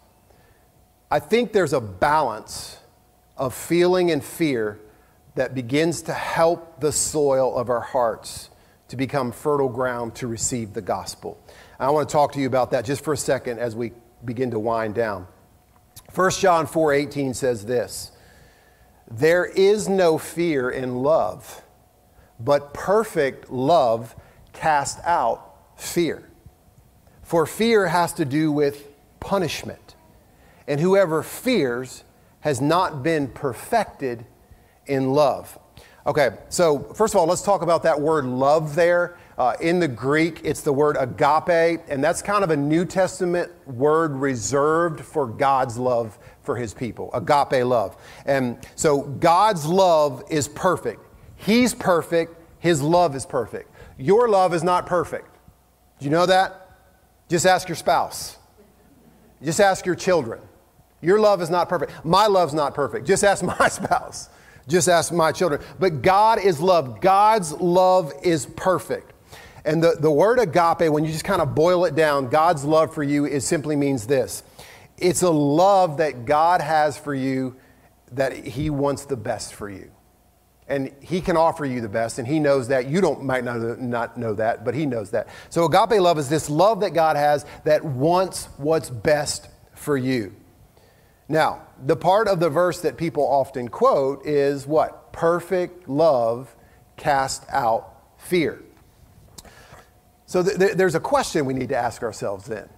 I 1.10 1.18
think 1.18 1.52
there's 1.52 1.72
a 1.72 1.80
balance 1.80 2.78
of 3.36 3.54
feeling 3.54 4.10
and 4.10 4.22
fear 4.22 4.80
that 5.34 5.54
begins 5.54 6.02
to 6.02 6.12
help 6.12 6.80
the 6.80 6.92
soil 6.92 7.56
of 7.56 7.70
our 7.70 7.80
hearts 7.80 8.50
to 8.88 8.96
become 8.96 9.32
fertile 9.32 9.68
ground 9.68 10.14
to 10.16 10.26
receive 10.26 10.72
the 10.72 10.80
gospel. 10.80 11.40
I 11.78 11.90
want 11.90 12.08
to 12.08 12.12
talk 12.12 12.32
to 12.32 12.40
you 12.40 12.46
about 12.46 12.70
that 12.70 12.84
just 12.84 13.04
for 13.04 13.12
a 13.12 13.16
second 13.16 13.58
as 13.58 13.76
we 13.76 13.92
begin 14.24 14.50
to 14.52 14.58
wind 14.58 14.94
down. 14.94 15.26
1 16.14 16.30
John 16.32 16.66
4:18 16.66 17.34
says 17.34 17.66
this: 17.66 18.12
There 19.10 19.44
is 19.44 19.88
no 19.88 20.18
fear 20.18 20.70
in 20.70 21.02
love, 21.02 21.62
but 22.40 22.72
perfect 22.72 23.50
love 23.50 24.14
casts 24.52 25.00
out 25.04 25.54
fear. 25.76 26.28
For 27.22 27.44
fear 27.44 27.88
has 27.88 28.12
to 28.14 28.24
do 28.24 28.52
with 28.52 28.88
punishment. 29.20 29.96
And 30.68 30.80
whoever 30.80 31.22
fears 31.22 32.04
has 32.40 32.60
not 32.60 33.02
been 33.02 33.28
perfected 33.28 34.24
in 34.86 35.12
love. 35.12 35.58
Okay, 36.06 36.30
so 36.48 36.78
first 36.94 37.14
of 37.14 37.20
all, 37.20 37.26
let's 37.26 37.42
talk 37.42 37.62
about 37.62 37.82
that 37.82 38.00
word 38.00 38.24
love 38.24 38.76
there. 38.76 39.16
Uh, 39.38 39.54
in 39.60 39.78
the 39.78 39.88
Greek, 39.88 40.40
it's 40.44 40.62
the 40.62 40.72
word 40.72 40.96
agape, 40.98 41.82
and 41.88 42.02
that's 42.02 42.22
kind 42.22 42.42
of 42.42 42.50
a 42.50 42.56
New 42.56 42.86
Testament 42.86 43.52
word 43.68 44.12
reserved 44.12 45.00
for 45.00 45.26
God's 45.26 45.76
love 45.76 46.18
for 46.42 46.56
his 46.56 46.72
people. 46.72 47.10
Agape 47.12 47.64
love. 47.66 47.96
And 48.24 48.58
so 48.76 49.02
God's 49.02 49.66
love 49.66 50.22
is 50.30 50.48
perfect. 50.48 51.02
He's 51.36 51.74
perfect. 51.74 52.34
His 52.60 52.80
love 52.80 53.14
is 53.14 53.26
perfect. 53.26 53.70
Your 53.98 54.28
love 54.28 54.54
is 54.54 54.62
not 54.62 54.86
perfect. 54.86 55.28
Do 55.98 56.06
you 56.06 56.10
know 56.10 56.26
that? 56.26 56.70
Just 57.28 57.44
ask 57.44 57.68
your 57.68 57.76
spouse. 57.76 58.38
Just 59.42 59.60
ask 59.60 59.84
your 59.84 59.94
children. 59.94 60.40
Your 61.02 61.20
love 61.20 61.42
is 61.42 61.50
not 61.50 61.68
perfect. 61.68 62.04
My 62.04 62.26
love's 62.26 62.54
not 62.54 62.74
perfect. 62.74 63.06
Just 63.06 63.22
ask 63.22 63.44
my 63.60 63.68
spouse. 63.68 64.30
Just 64.66 64.88
ask 64.88 65.12
my 65.12 65.30
children. 65.30 65.60
But 65.78 66.00
God 66.00 66.38
is 66.38 66.60
love. 66.60 67.00
God's 67.00 67.52
love 67.52 68.12
is 68.22 68.46
perfect. 68.46 69.12
And 69.66 69.82
the, 69.82 69.96
the 69.98 70.10
word 70.10 70.38
agape, 70.38 70.92
when 70.92 71.04
you 71.04 71.10
just 71.10 71.24
kind 71.24 71.42
of 71.42 71.56
boil 71.56 71.84
it 71.86 71.96
down, 71.96 72.28
God's 72.28 72.64
love 72.64 72.94
for 72.94 73.02
you 73.02 73.26
is 73.26 73.44
simply 73.44 73.74
means 73.74 74.06
this. 74.06 74.44
It's 74.96 75.22
a 75.22 75.30
love 75.30 75.96
that 75.98 76.24
God 76.24 76.60
has 76.60 76.96
for 76.96 77.12
you 77.12 77.56
that 78.12 78.32
He 78.32 78.70
wants 78.70 79.06
the 79.06 79.16
best 79.16 79.54
for 79.54 79.68
you. 79.68 79.90
And 80.68 80.92
He 81.00 81.20
can 81.20 81.36
offer 81.36 81.64
you 81.64 81.80
the 81.80 81.88
best, 81.88 82.20
and 82.20 82.28
He 82.28 82.38
knows 82.38 82.68
that. 82.68 82.86
You 82.86 83.00
don't 83.00 83.24
might 83.24 83.42
not, 83.42 83.80
not 83.80 84.16
know 84.16 84.34
that, 84.34 84.64
but 84.64 84.76
He 84.76 84.86
knows 84.86 85.10
that. 85.10 85.26
So 85.50 85.64
agape 85.64 86.00
love 86.00 86.18
is 86.18 86.28
this 86.28 86.48
love 86.48 86.80
that 86.80 86.90
God 86.90 87.16
has 87.16 87.44
that 87.64 87.84
wants 87.84 88.48
what's 88.58 88.88
best 88.88 89.48
for 89.74 89.96
you. 89.96 90.32
Now, 91.28 91.62
the 91.84 91.96
part 91.96 92.28
of 92.28 92.38
the 92.38 92.50
verse 92.50 92.80
that 92.82 92.96
people 92.96 93.26
often 93.26 93.66
quote 93.66 94.24
is 94.24 94.64
what? 94.64 95.12
Perfect 95.12 95.88
love 95.88 96.54
cast 96.96 97.44
out 97.50 97.94
fear. 98.16 98.62
So 100.26 100.42
th- 100.42 100.58
th- 100.58 100.72
there's 100.72 100.94
a 100.94 101.00
question 101.00 101.46
we 101.46 101.54
need 101.54 101.68
to 101.70 101.76
ask 101.76 102.02
ourselves 102.02 102.46
then. 102.46 102.68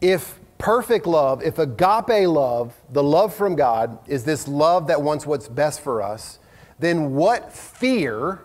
If 0.00 0.38
perfect 0.58 1.06
love, 1.06 1.42
if 1.42 1.58
agape 1.58 2.28
love, 2.28 2.74
the 2.90 3.02
love 3.02 3.34
from 3.34 3.56
God, 3.56 3.98
is 4.08 4.24
this 4.24 4.46
love 4.46 4.86
that 4.86 5.02
wants 5.02 5.26
what's 5.26 5.48
best 5.48 5.80
for 5.80 6.00
us, 6.00 6.38
then 6.78 7.14
what 7.14 7.52
fear 7.52 8.40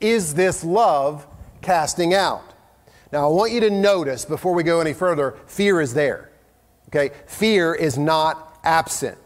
is 0.00 0.34
this 0.34 0.64
love 0.64 1.26
casting 1.62 2.14
out? 2.14 2.54
Now, 3.12 3.28
I 3.28 3.32
want 3.32 3.52
you 3.52 3.60
to 3.60 3.70
notice 3.70 4.24
before 4.24 4.54
we 4.54 4.62
go 4.62 4.80
any 4.80 4.92
further 4.92 5.36
fear 5.46 5.80
is 5.80 5.94
there. 5.94 6.30
Okay? 6.88 7.14
Fear 7.26 7.74
is 7.74 7.96
not 7.96 8.58
absent. 8.64 9.18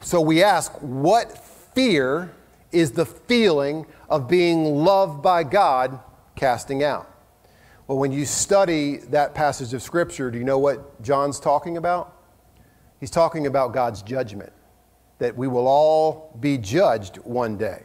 So 0.00 0.20
we 0.20 0.42
ask, 0.42 0.72
what 0.80 1.36
fear 1.74 2.30
is 2.74 2.92
the 2.92 3.06
feeling 3.06 3.86
of 4.08 4.28
being 4.28 4.76
loved 4.76 5.22
by 5.22 5.44
God 5.44 6.00
casting 6.36 6.82
out. 6.82 7.10
Well, 7.86 7.98
when 7.98 8.12
you 8.12 8.24
study 8.24 8.96
that 9.10 9.34
passage 9.34 9.74
of 9.74 9.82
Scripture, 9.82 10.30
do 10.30 10.38
you 10.38 10.44
know 10.44 10.58
what 10.58 11.02
John's 11.02 11.38
talking 11.38 11.76
about? 11.76 12.16
He's 12.98 13.10
talking 13.10 13.46
about 13.46 13.74
God's 13.74 14.02
judgment, 14.02 14.52
that 15.18 15.36
we 15.36 15.48
will 15.48 15.68
all 15.68 16.36
be 16.40 16.56
judged 16.56 17.16
one 17.18 17.58
day. 17.58 17.84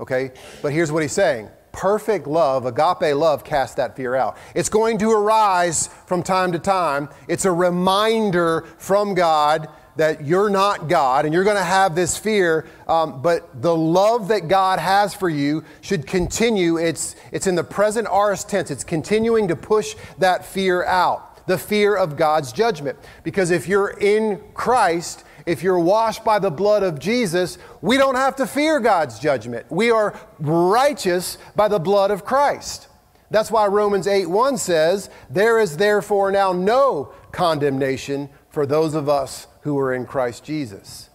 Okay? 0.00 0.32
But 0.62 0.72
here's 0.72 0.90
what 0.90 1.02
he's 1.02 1.12
saying 1.12 1.50
perfect 1.72 2.26
love, 2.26 2.66
agape 2.66 3.14
love, 3.14 3.44
casts 3.44 3.76
that 3.76 3.94
fear 3.96 4.16
out. 4.16 4.36
It's 4.54 4.68
going 4.68 4.98
to 4.98 5.10
arise 5.12 5.88
from 6.06 6.22
time 6.22 6.50
to 6.52 6.58
time. 6.58 7.08
It's 7.28 7.44
a 7.44 7.52
reminder 7.52 8.66
from 8.78 9.14
God 9.14 9.68
that 9.96 10.24
you're 10.24 10.50
not 10.50 10.88
God 10.88 11.24
and 11.24 11.34
you're 11.34 11.44
going 11.44 11.56
to 11.56 11.62
have 11.62 11.94
this 11.94 12.16
fear, 12.16 12.66
um, 12.86 13.22
but 13.22 13.62
the 13.62 13.74
love 13.74 14.28
that 14.28 14.48
God 14.48 14.78
has 14.78 15.14
for 15.14 15.28
you 15.28 15.64
should 15.80 16.06
continue. 16.06 16.76
It's, 16.78 17.16
it's 17.32 17.46
in 17.46 17.54
the 17.54 17.64
present 17.64 18.08
aorist 18.08 18.48
tense, 18.48 18.70
it's 18.70 18.84
continuing 18.84 19.48
to 19.48 19.56
push 19.56 19.94
that 20.18 20.44
fear 20.44 20.84
out, 20.84 21.46
the 21.46 21.58
fear 21.58 21.96
of 21.96 22.16
God's 22.16 22.52
judgment. 22.52 22.98
Because 23.22 23.50
if 23.50 23.68
you're 23.68 23.90
in 23.90 24.40
Christ, 24.54 25.24
if 25.46 25.62
you're 25.62 25.78
washed 25.78 26.24
by 26.24 26.38
the 26.38 26.50
blood 26.50 26.82
of 26.82 26.98
Jesus, 26.98 27.58
we 27.80 27.96
don't 27.96 28.14
have 28.14 28.36
to 28.36 28.46
fear 28.46 28.80
God's 28.80 29.18
judgment. 29.18 29.66
We 29.70 29.90
are 29.90 30.18
righteous 30.38 31.38
by 31.56 31.68
the 31.68 31.78
blood 31.78 32.10
of 32.10 32.24
Christ. 32.24 32.88
That's 33.30 33.50
why 33.50 33.66
Romans 33.66 34.06
8 34.06 34.26
1 34.26 34.56
says, 34.58 35.08
There 35.28 35.60
is 35.60 35.76
therefore 35.76 36.32
now 36.32 36.52
no 36.52 37.12
condemnation 37.32 38.28
for 38.50 38.66
those 38.66 38.94
of 38.94 39.08
us 39.08 39.46
who 39.62 39.78
are 39.78 39.94
in 39.94 40.06
Christ 40.06 40.44
Jesus. 40.44 41.10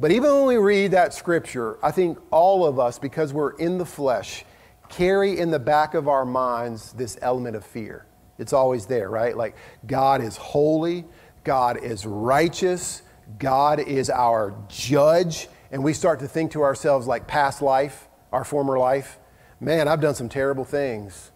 But 0.00 0.10
even 0.10 0.32
when 0.34 0.46
we 0.46 0.56
read 0.56 0.90
that 0.90 1.14
scripture, 1.14 1.78
I 1.82 1.90
think 1.90 2.18
all 2.30 2.66
of 2.66 2.78
us, 2.78 2.98
because 2.98 3.32
we're 3.32 3.56
in 3.56 3.78
the 3.78 3.86
flesh, 3.86 4.44
carry 4.88 5.38
in 5.38 5.50
the 5.50 5.58
back 5.58 5.94
of 5.94 6.08
our 6.08 6.24
minds 6.24 6.92
this 6.92 7.16
element 7.22 7.56
of 7.56 7.64
fear. 7.64 8.06
It's 8.38 8.52
always 8.52 8.86
there, 8.86 9.08
right? 9.08 9.36
Like 9.36 9.56
God 9.86 10.22
is 10.22 10.36
holy, 10.36 11.04
God 11.44 11.82
is 11.82 12.04
righteous, 12.04 13.02
God 13.38 13.78
is 13.80 14.10
our 14.10 14.54
judge, 14.68 15.48
and 15.70 15.82
we 15.84 15.92
start 15.92 16.20
to 16.20 16.28
think 16.28 16.52
to 16.52 16.62
ourselves 16.62 17.06
like 17.06 17.26
past 17.26 17.62
life, 17.62 18.08
our 18.32 18.44
former 18.44 18.78
life. 18.78 19.18
Man, 19.60 19.86
I've 19.88 20.00
done 20.00 20.14
some 20.14 20.28
terrible 20.28 20.64
things, 20.64 21.30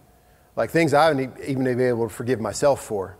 like 0.55 0.69
things 0.69 0.93
I 0.93 1.05
haven't 1.05 1.39
even 1.47 1.63
been 1.63 1.79
able 1.81 2.09
to 2.09 2.13
forgive 2.13 2.41
myself 2.41 2.83
for. 2.83 3.17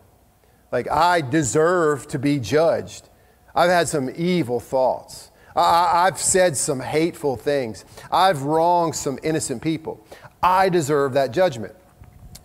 Like 0.72 0.90
I 0.90 1.22
deserve 1.22 2.08
to 2.10 2.20
be 2.20 2.40
judged. 2.40 3.10
I've 3.56 3.70
had 3.70 3.88
some 3.88 4.10
evil 4.16 4.60
thoughts. 4.60 5.32
I, 5.56 6.06
have 6.06 6.20
said 6.20 6.56
some 6.56 6.80
hateful 6.80 7.36
things. 7.36 7.84
I've 8.12 8.44
wronged 8.44 8.96
some 8.96 9.20
innocent 9.24 9.62
people. 9.62 10.06
I 10.42 10.70
deserve 10.70 11.14
that 11.14 11.32
judgment. 11.32 11.76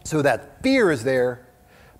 So 0.04 0.22
that 0.22 0.62
fear 0.62 0.90
is 0.90 1.04
there, 1.04 1.46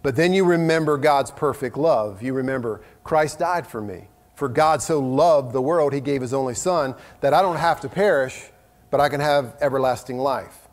but 0.02 0.16
then 0.16 0.34
you 0.34 0.44
remember 0.44 0.98
God's 0.98 1.30
perfect 1.30 1.76
love. 1.76 2.22
You 2.22 2.32
remember 2.34 2.82
Christ 3.04 3.38
died 3.38 3.66
for 3.66 3.80
me. 3.80 4.08
For 4.34 4.48
God 4.48 4.82
so 4.82 4.98
loved 4.98 5.52
the 5.52 5.62
world, 5.62 5.92
he 5.92 6.00
gave 6.00 6.20
his 6.20 6.34
only 6.34 6.54
son, 6.54 6.94
that 7.20 7.32
I 7.32 7.40
don't 7.40 7.56
have 7.56 7.80
to 7.82 7.88
perish, 7.88 8.50
but 8.90 9.00
I 9.00 9.08
can 9.08 9.20
have 9.20 9.56
everlasting 9.60 10.18
life. 10.18 10.68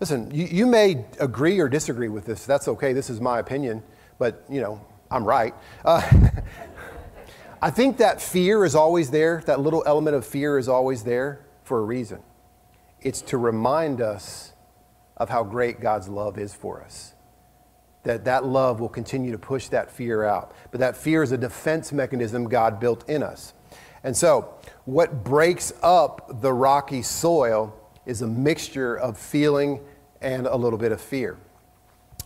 Listen, 0.00 0.30
you, 0.34 0.46
you 0.46 0.66
may 0.66 1.04
agree 1.20 1.60
or 1.60 1.68
disagree 1.68 2.08
with 2.08 2.24
this. 2.24 2.46
That's 2.46 2.68
okay. 2.68 2.92
This 2.92 3.10
is 3.10 3.20
my 3.20 3.38
opinion, 3.38 3.82
but 4.18 4.44
you 4.48 4.60
know, 4.60 4.84
I'm 5.12 5.24
right. 5.24 5.54
Uh, 5.84 6.02
I 7.62 7.70
think 7.70 7.98
that 7.98 8.20
fear 8.20 8.64
is 8.64 8.74
always 8.74 9.10
there. 9.10 9.42
That 9.46 9.60
little 9.60 9.84
element 9.86 10.16
of 10.16 10.26
fear 10.26 10.58
is 10.58 10.68
always 10.68 11.04
there 11.04 11.44
for 11.62 11.78
a 11.78 11.82
reason. 11.82 12.20
It's 13.00 13.20
to 13.22 13.38
remind 13.38 14.00
us 14.00 14.52
of 15.16 15.28
how 15.28 15.44
great 15.44 15.80
God's 15.80 16.08
love 16.08 16.38
is 16.38 16.54
for 16.54 16.82
us 16.82 17.14
that 18.02 18.24
that 18.24 18.44
love 18.44 18.80
will 18.80 18.88
continue 18.88 19.32
to 19.32 19.38
push 19.38 19.68
that 19.68 19.90
fear 19.90 20.24
out. 20.24 20.52
But 20.70 20.80
that 20.80 20.96
fear 20.96 21.22
is 21.22 21.32
a 21.32 21.38
defense 21.38 21.92
mechanism 21.92 22.48
God 22.48 22.80
built 22.80 23.08
in 23.08 23.22
us. 23.22 23.54
And 24.04 24.16
so, 24.16 24.54
what 24.84 25.22
breaks 25.22 25.72
up 25.82 26.40
the 26.40 26.52
rocky 26.52 27.02
soil 27.02 27.72
is 28.04 28.22
a 28.22 28.26
mixture 28.26 28.96
of 28.96 29.16
feeling 29.16 29.80
and 30.20 30.46
a 30.46 30.56
little 30.56 30.78
bit 30.78 30.90
of 30.90 31.00
fear. 31.00 31.38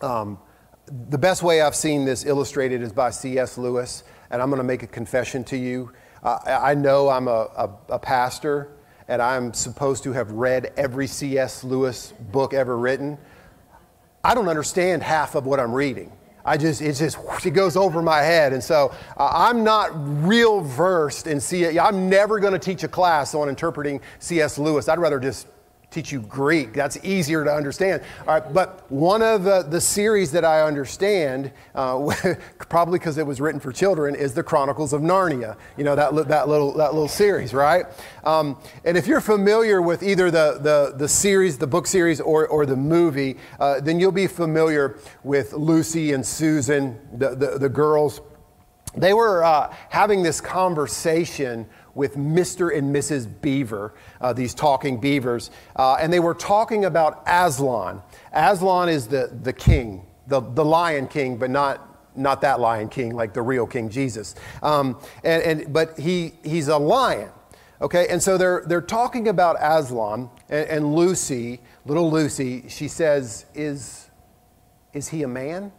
Um, 0.01 0.39
the 0.87 1.19
best 1.19 1.43
way 1.43 1.61
I've 1.61 1.75
seen 1.75 2.05
this 2.05 2.25
illustrated 2.25 2.83
is 2.83 2.93
by 2.93 3.11
C.S. 3.11 3.59
Lewis, 3.59 4.05
and 4.31 4.41
I'm 4.41 4.49
going 4.51 4.59
to 4.59 4.65
make 4.65 4.83
a 4.83 4.87
confession 4.87 5.43
to 5.45 5.57
you. 5.57 5.93
Uh, 6.23 6.39
I 6.47 6.75
know 6.75 7.09
I'm 7.09 7.29
a, 7.29 7.49
a, 7.57 7.71
a 7.91 7.99
pastor, 7.99 8.71
and 9.09 9.21
I'm 9.21 9.53
supposed 9.53 10.05
to 10.05 10.13
have 10.13 10.31
read 10.31 10.73
every 10.77 11.07
C.S. 11.07 11.65
Lewis 11.65 12.13
book 12.13 12.55
ever 12.55 12.77
written. 12.77 13.19
I 14.23 14.35
don't 14.35 14.49
understand 14.49 15.03
half 15.03 15.35
of 15.35 15.47
what 15.47 15.61
I'm 15.61 15.73
reading. 15.73 16.13
I 16.45 16.57
just, 16.57 16.81
it 16.81 16.93
just, 16.93 17.19
it 17.45 17.51
goes 17.51 17.77
over 17.77 18.01
my 18.03 18.23
head. 18.23 18.53
And 18.53 18.63
so 18.63 18.95
uh, 19.17 19.31
I'm 19.33 19.65
not 19.65 19.91
real 20.27 20.61
versed 20.61 21.27
in 21.27 21.41
C.S. 21.41 21.77
I'm 21.77 22.09
never 22.09 22.39
going 22.39 22.53
to 22.53 22.59
teach 22.59 22.85
a 22.85 22.89
class 22.89 23.35
on 23.35 23.49
interpreting 23.49 24.01
C.S. 24.21 24.57
Lewis. 24.57 24.89
I'd 24.89 25.01
rather 25.01 25.19
just 25.19 25.49
teach 25.97 26.13
you 26.13 26.21
Greek. 26.21 26.75
That's 26.75 26.99
easier 27.03 27.43
to 27.43 27.51
understand. 27.51 28.03
All 28.29 28.35
right, 28.35 28.53
but 28.53 28.91
one 28.93 29.23
of 29.23 29.45
the, 29.45 29.81
series 29.81 30.33
that 30.33 30.45
I 30.45 30.63
understand, 30.63 31.53
uh, 31.75 32.13
probably 32.59 32.99
because 32.99 33.19
it 33.19 33.27
was 33.27 33.41
written 33.41 33.61
for 33.61 33.73
children, 33.73 34.15
is 34.15 34.35
the 34.35 34.43
Chronicles 34.43 34.93
of 34.93 35.01
Narnia. 35.01 35.57
You 35.77 35.85
know 35.85 35.95
that 35.95 36.29
that 36.29 36.49
little 36.49 36.73
that 36.73 36.93
little 36.93 37.09
series, 37.09 37.55
right? 37.55 37.87
Um, 38.25 38.59
and 38.85 38.97
if 38.97 39.07
you're 39.07 39.21
familiar 39.21 39.81
with 39.81 40.03
either 40.03 40.31
the 40.31 40.59
the, 40.61 40.95
the 40.97 41.09
series, 41.09 41.57
the 41.57 41.67
book 41.67 41.87
series, 41.87 42.21
or 42.21 42.47
or 42.49 42.67
the 42.67 42.77
movie, 42.77 43.37
uh, 43.61 43.81
then 43.81 44.01
you'll 44.01 44.13
be 44.13 44.27
familiar 44.27 44.99
with 45.23 45.53
Lucy 45.53 46.13
and 46.13 46.27
Susan, 46.27 46.99
the 47.13 47.35
the, 47.35 47.59
the 47.59 47.69
girls. 47.69 48.21
They 48.97 49.13
were 49.13 49.45
uh, 49.45 49.75
having 49.91 50.23
this 50.23 50.41
conversation 50.41 51.67
with 51.97 52.17
Mr. 52.17 52.77
and 52.77 52.95
Mrs. 52.95 53.29
Beaver, 53.41 53.95
uh, 54.21 54.33
these 54.33 54.55
talking 54.55 55.01
beavers, 55.01 55.51
uh, 55.75 55.97
and 55.99 56.13
they 56.13 56.21
were 56.21 56.35
talking 56.35 56.85
about 56.85 57.23
Aslan. 57.27 58.03
Aslan 58.33 58.91
is 58.91 59.09
the, 59.09 59.37
the 59.43 59.53
king, 59.53 60.07
the, 60.27 60.41
the 60.41 60.65
lion 60.65 61.09
king, 61.09 61.37
but 61.37 61.51
not 61.51 61.83
not 62.19 62.41
that 62.41 62.61
lion 62.61 62.89
king 62.89 63.15
like 63.15 63.35
the 63.35 63.43
real 63.43 63.67
king 63.67 63.91
jesus 63.91 64.37
um, 64.63 64.99
and, 65.23 65.43
and, 65.43 65.73
but 65.73 65.99
he, 65.99 66.33
he's 66.43 66.69
a 66.69 66.77
lion 66.79 67.29
okay 67.83 68.07
and 68.09 68.23
so 68.23 68.39
they're, 68.39 68.65
they're 68.67 68.81
talking 68.81 69.29
about 69.29 69.55
aslan 69.61 70.31
and, 70.49 70.67
and 70.71 70.95
lucy 70.95 71.61
little 71.85 72.11
lucy 72.11 72.65
she 72.69 72.89
says 72.89 73.45
is, 73.55 74.09
is 74.95 75.09
he 75.09 75.25
a 75.25 75.29
man 75.29 75.71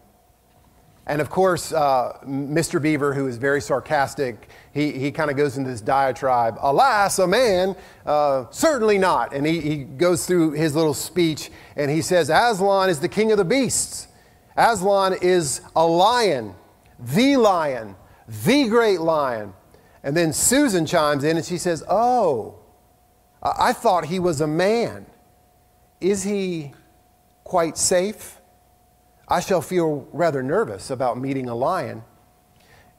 and 1.07 1.21
of 1.21 1.29
course, 1.29 1.71
uh, 1.71 2.17
Mr. 2.25 2.81
Beaver, 2.81 3.13
who 3.13 3.27
is 3.27 3.37
very 3.37 3.61
sarcastic, 3.61 4.49
he, 4.73 4.91
he 4.91 5.09
kind 5.09 5.31
of 5.31 5.37
goes 5.37 5.57
into 5.57 5.69
this 5.69 5.79
diatribe 5.79 6.57
Aslan, 6.61 7.23
a 7.23 7.27
man, 7.27 7.75
uh, 8.05 8.45
certainly 8.51 8.97
not. 8.97 9.33
And 9.33 9.47
he, 9.47 9.61
he 9.61 9.77
goes 9.77 10.27
through 10.27 10.51
his 10.51 10.75
little 10.75 10.93
speech 10.93 11.49
and 11.77 11.89
he 11.89 12.01
says, 12.01 12.29
Aslan 12.29 12.89
is 12.89 12.99
the 12.99 13.07
king 13.07 13.31
of 13.31 13.37
the 13.37 13.45
beasts. 13.45 14.09
Aslan 14.57 15.15
is 15.21 15.61
a 15.77 15.87
lion, 15.87 16.53
the 16.99 17.37
lion, 17.37 17.95
the 18.27 18.67
great 18.67 18.99
lion. 18.99 19.53
And 20.03 20.15
then 20.15 20.33
Susan 20.33 20.85
chimes 20.85 21.23
in 21.23 21.37
and 21.37 21.45
she 21.45 21.57
says, 21.57 21.85
Oh, 21.89 22.59
I 23.41 23.71
thought 23.71 24.05
he 24.05 24.19
was 24.19 24.41
a 24.41 24.47
man. 24.47 25.05
Is 26.01 26.23
he 26.23 26.73
quite 27.45 27.77
safe? 27.77 28.36
I 29.27 29.39
shall 29.41 29.61
feel 29.61 30.07
rather 30.13 30.41
nervous 30.41 30.89
about 30.89 31.17
meeting 31.17 31.49
a 31.49 31.55
lion. 31.55 32.03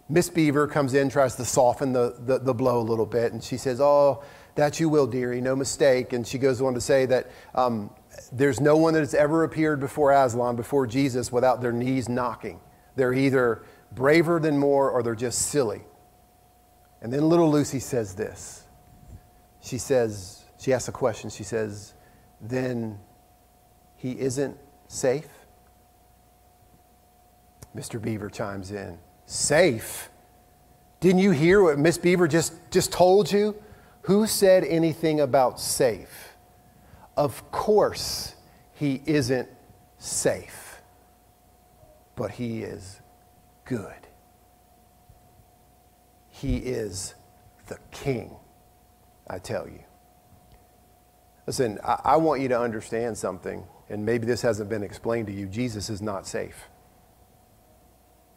Miss 0.09 0.29
Beaver 0.31 0.67
comes 0.67 0.95
in, 0.95 1.09
tries 1.09 1.37
to 1.37 1.45
soften 1.45 1.93
the, 1.93 2.17
the, 2.19 2.39
the, 2.39 2.55
blow 2.55 2.81
a 2.81 2.83
little 2.83 3.07
bit, 3.07 3.33
and 3.33 3.43
she 3.43 3.57
says, 3.57 3.81
Oh, 3.81 4.23
that 4.55 4.81
you 4.81 4.89
will, 4.89 5.07
dearie, 5.07 5.41
no 5.41 5.55
mistake. 5.55 6.13
And 6.13 6.27
she 6.27 6.39
goes 6.39 6.61
on 6.61 6.75
to 6.75 6.81
say 6.81 7.07
that 7.07 7.31
um, 7.55 7.91
there's 8.33 8.61
no 8.61 8.77
one 8.77 8.95
that 8.95 9.01
has 9.01 9.15
ever 9.15 9.45
appeared 9.45 9.81
before 9.81 10.13
Aslan, 10.13 10.57
before 10.57 10.87
Jesus, 10.87 11.31
without 11.31 11.61
their 11.61 11.73
knees 11.73 12.09
knocking. 12.09 12.61
They're 12.97 13.15
either 13.15 13.63
braver 13.93 14.41
than 14.41 14.59
more 14.59 14.91
or 14.91 15.03
they're 15.03 15.15
just 15.15 15.43
silly. 15.43 15.83
And 17.01 17.13
then 17.13 17.29
little 17.29 17.51
Lucy 17.51 17.79
says 17.79 18.15
this. 18.15 18.65
She 19.61 19.79
says, 19.79 20.45
she 20.59 20.73
asks 20.73 20.89
a 20.89 20.93
question. 20.93 21.31
She 21.31 21.45
says, 21.45 21.95
Then 22.41 22.99
he 23.97 24.19
isn't 24.19 24.59
safe? 24.89 25.29
Mr. 27.79 28.03
Beaver 28.03 28.29
chimes 28.29 28.73
in. 28.73 28.99
Safe? 29.27 30.11
Didn't 30.99 31.21
you 31.21 31.31
hear 31.31 31.63
what 31.63 31.79
Miss 31.79 31.97
Beaver 31.97 32.27
just, 32.27 32.53
just 32.73 32.91
told 32.91 33.31
you? 33.31 33.55
Who 34.03 34.27
said 34.27 34.65
anything 34.65 35.21
about 35.21 35.61
safe? 35.61 36.35
Of 37.17 37.49
course, 37.53 38.35
he 38.75 39.01
isn't 39.07 39.49
safe, 39.99 40.83
but 42.17 42.33
he 42.33 42.63
is 42.63 43.01
good. 43.65 43.93
He 46.31 46.57
is 46.57 47.15
the 47.69 47.79
king, 47.93 48.35
I 49.29 49.39
tell 49.39 49.69
you. 49.69 49.85
Listen, 51.47 51.79
I, 51.85 52.01
I 52.05 52.17
want 52.17 52.41
you 52.41 52.49
to 52.49 52.59
understand 52.59 53.17
something, 53.17 53.65
and 53.89 54.05
maybe 54.05 54.27
this 54.27 54.43
hasn't 54.43 54.69
been 54.69 54.83
explained 54.83 55.29
to 55.29 55.33
you. 55.33 55.47
Jesus 55.47 55.91
is 55.91 56.03
not 56.03 56.27
safe. 56.27 56.69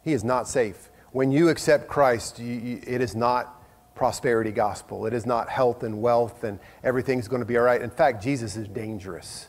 He 0.02 0.12
is 0.12 0.24
not 0.24 0.48
safe. 0.48 0.90
When 1.12 1.30
you 1.30 1.48
accept 1.48 1.88
Christ, 1.88 2.38
you, 2.38 2.52
you, 2.52 2.80
it 2.86 3.00
is 3.00 3.14
not 3.14 3.62
prosperity 3.94 4.50
gospel. 4.50 5.06
It 5.06 5.12
is 5.12 5.26
not 5.26 5.48
health 5.48 5.82
and 5.82 6.00
wealth 6.00 6.44
and 6.44 6.58
everything's 6.82 7.28
going 7.28 7.40
to 7.40 7.46
be 7.46 7.56
all 7.56 7.64
right. 7.64 7.80
In 7.80 7.90
fact, 7.90 8.22
Jesus 8.22 8.56
is 8.56 8.66
dangerous. 8.68 9.48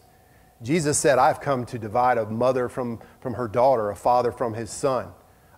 Jesus 0.62 0.98
said, 0.98 1.20
I've 1.20 1.42
come 1.42 1.66
to 1.68 1.80
divide 1.80 2.18
a 2.18 2.26
mother 2.26 2.70
from, 2.70 3.00
from 3.20 3.34
her 3.34 3.48
daughter, 3.48 3.90
a 3.90 3.96
father 3.96 4.32
from 4.32 4.54
his 4.54 4.70
son. 4.70 5.10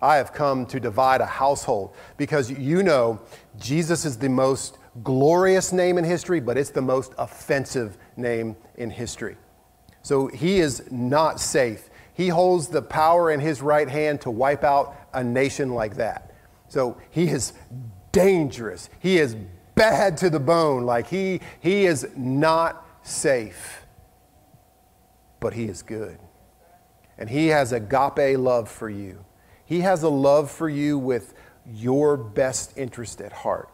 I 0.01 0.17
have 0.17 0.33
come 0.33 0.65
to 0.67 0.79
divide 0.79 1.21
a 1.21 1.25
household 1.25 1.95
because 2.17 2.51
you 2.51 2.83
know 2.83 3.21
Jesus 3.57 4.05
is 4.05 4.17
the 4.17 4.29
most 4.29 4.77
glorious 5.03 5.71
name 5.71 5.97
in 5.97 6.03
history, 6.03 6.39
but 6.39 6.57
it's 6.57 6.69
the 6.69 6.81
most 6.81 7.13
offensive 7.17 7.97
name 8.17 8.55
in 8.75 8.89
history. 8.89 9.37
So 10.01 10.27
he 10.27 10.59
is 10.59 10.83
not 10.91 11.39
safe. 11.39 11.89
He 12.15 12.29
holds 12.29 12.69
the 12.69 12.81
power 12.81 13.29
in 13.29 13.39
his 13.39 13.61
right 13.61 13.87
hand 13.87 14.21
to 14.21 14.31
wipe 14.31 14.63
out 14.63 14.95
a 15.13 15.23
nation 15.23 15.73
like 15.73 15.97
that. 15.97 16.33
So 16.67 16.97
he 17.11 17.27
is 17.27 17.53
dangerous. 18.11 18.89
He 18.99 19.17
is 19.17 19.35
bad 19.75 20.17
to 20.17 20.29
the 20.29 20.39
bone. 20.39 20.85
Like 20.85 21.07
he, 21.07 21.41
he 21.59 21.85
is 21.85 22.07
not 22.15 22.85
safe, 23.03 23.85
but 25.39 25.53
he 25.53 25.65
is 25.65 25.83
good. 25.83 26.17
And 27.17 27.29
he 27.29 27.47
has 27.47 27.71
agape 27.71 28.37
love 28.37 28.69
for 28.69 28.89
you. 28.89 29.23
He 29.65 29.81
has 29.81 30.03
a 30.03 30.09
love 30.09 30.51
for 30.51 30.69
you 30.69 30.97
with 30.97 31.33
your 31.65 32.17
best 32.17 32.77
interest 32.77 33.19
at 33.19 33.31
heart. 33.31 33.69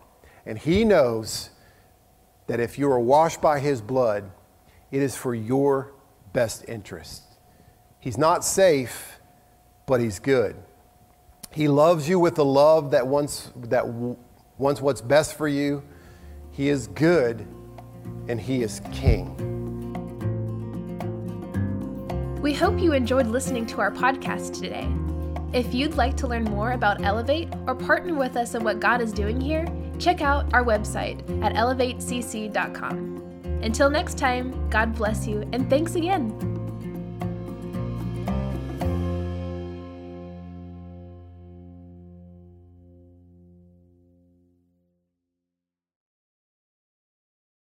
And 0.45 0.57
He 0.57 0.83
knows 0.83 1.49
that 2.47 2.59
if 2.59 2.79
you 2.79 2.89
are 2.91 2.99
washed 2.99 3.41
by 3.41 3.59
His 3.59 3.81
blood, 3.81 4.31
it 4.91 5.01
is 5.01 5.15
for 5.15 5.35
your 5.35 5.93
best 6.33 6.65
interest. 6.67 7.23
He's 8.01 8.17
not 8.17 8.43
safe, 8.43 9.19
but 9.85 10.01
He's 10.01 10.19
good. 10.19 10.55
He 11.51 11.67
loves 11.67 12.09
you 12.09 12.19
with 12.19 12.37
a 12.39 12.43
love 12.43 12.91
that 12.91 13.07
wants, 13.07 13.51
that 13.55 13.87
wants 14.57 14.81
what's 14.81 15.01
best 15.01 15.37
for 15.37 15.47
you. 15.47 15.83
He 16.51 16.67
is 16.67 16.87
good, 16.87 17.47
and 18.27 18.41
He 18.41 18.63
is 18.63 18.81
King. 18.91 19.37
We 22.41 22.53
hope 22.53 22.79
you 22.79 22.93
enjoyed 22.93 23.27
listening 23.27 23.67
to 23.67 23.81
our 23.81 23.91
podcast 23.91 24.59
today. 24.59 24.89
If 25.53 25.73
you'd 25.73 25.95
like 25.95 26.17
to 26.17 26.27
learn 26.27 26.45
more 26.45 26.71
about 26.71 27.03
Elevate 27.03 27.49
or 27.67 27.75
partner 27.75 28.15
with 28.15 28.35
us 28.35 28.55
in 28.55 28.63
what 28.63 28.79
God 28.79 28.99
is 28.99 29.11
doing 29.11 29.39
here, 29.39 29.67
check 29.99 30.21
out 30.21 30.51
our 30.53 30.63
website 30.63 31.19
at 31.43 31.53
elevatecc.com. 31.53 33.11
Until 33.61 33.91
next 33.91 34.17
time, 34.17 34.69
God 34.69 34.95
bless 34.95 35.27
you 35.27 35.47
and 35.53 35.69
thanks 35.69 35.93
again. 35.93 36.50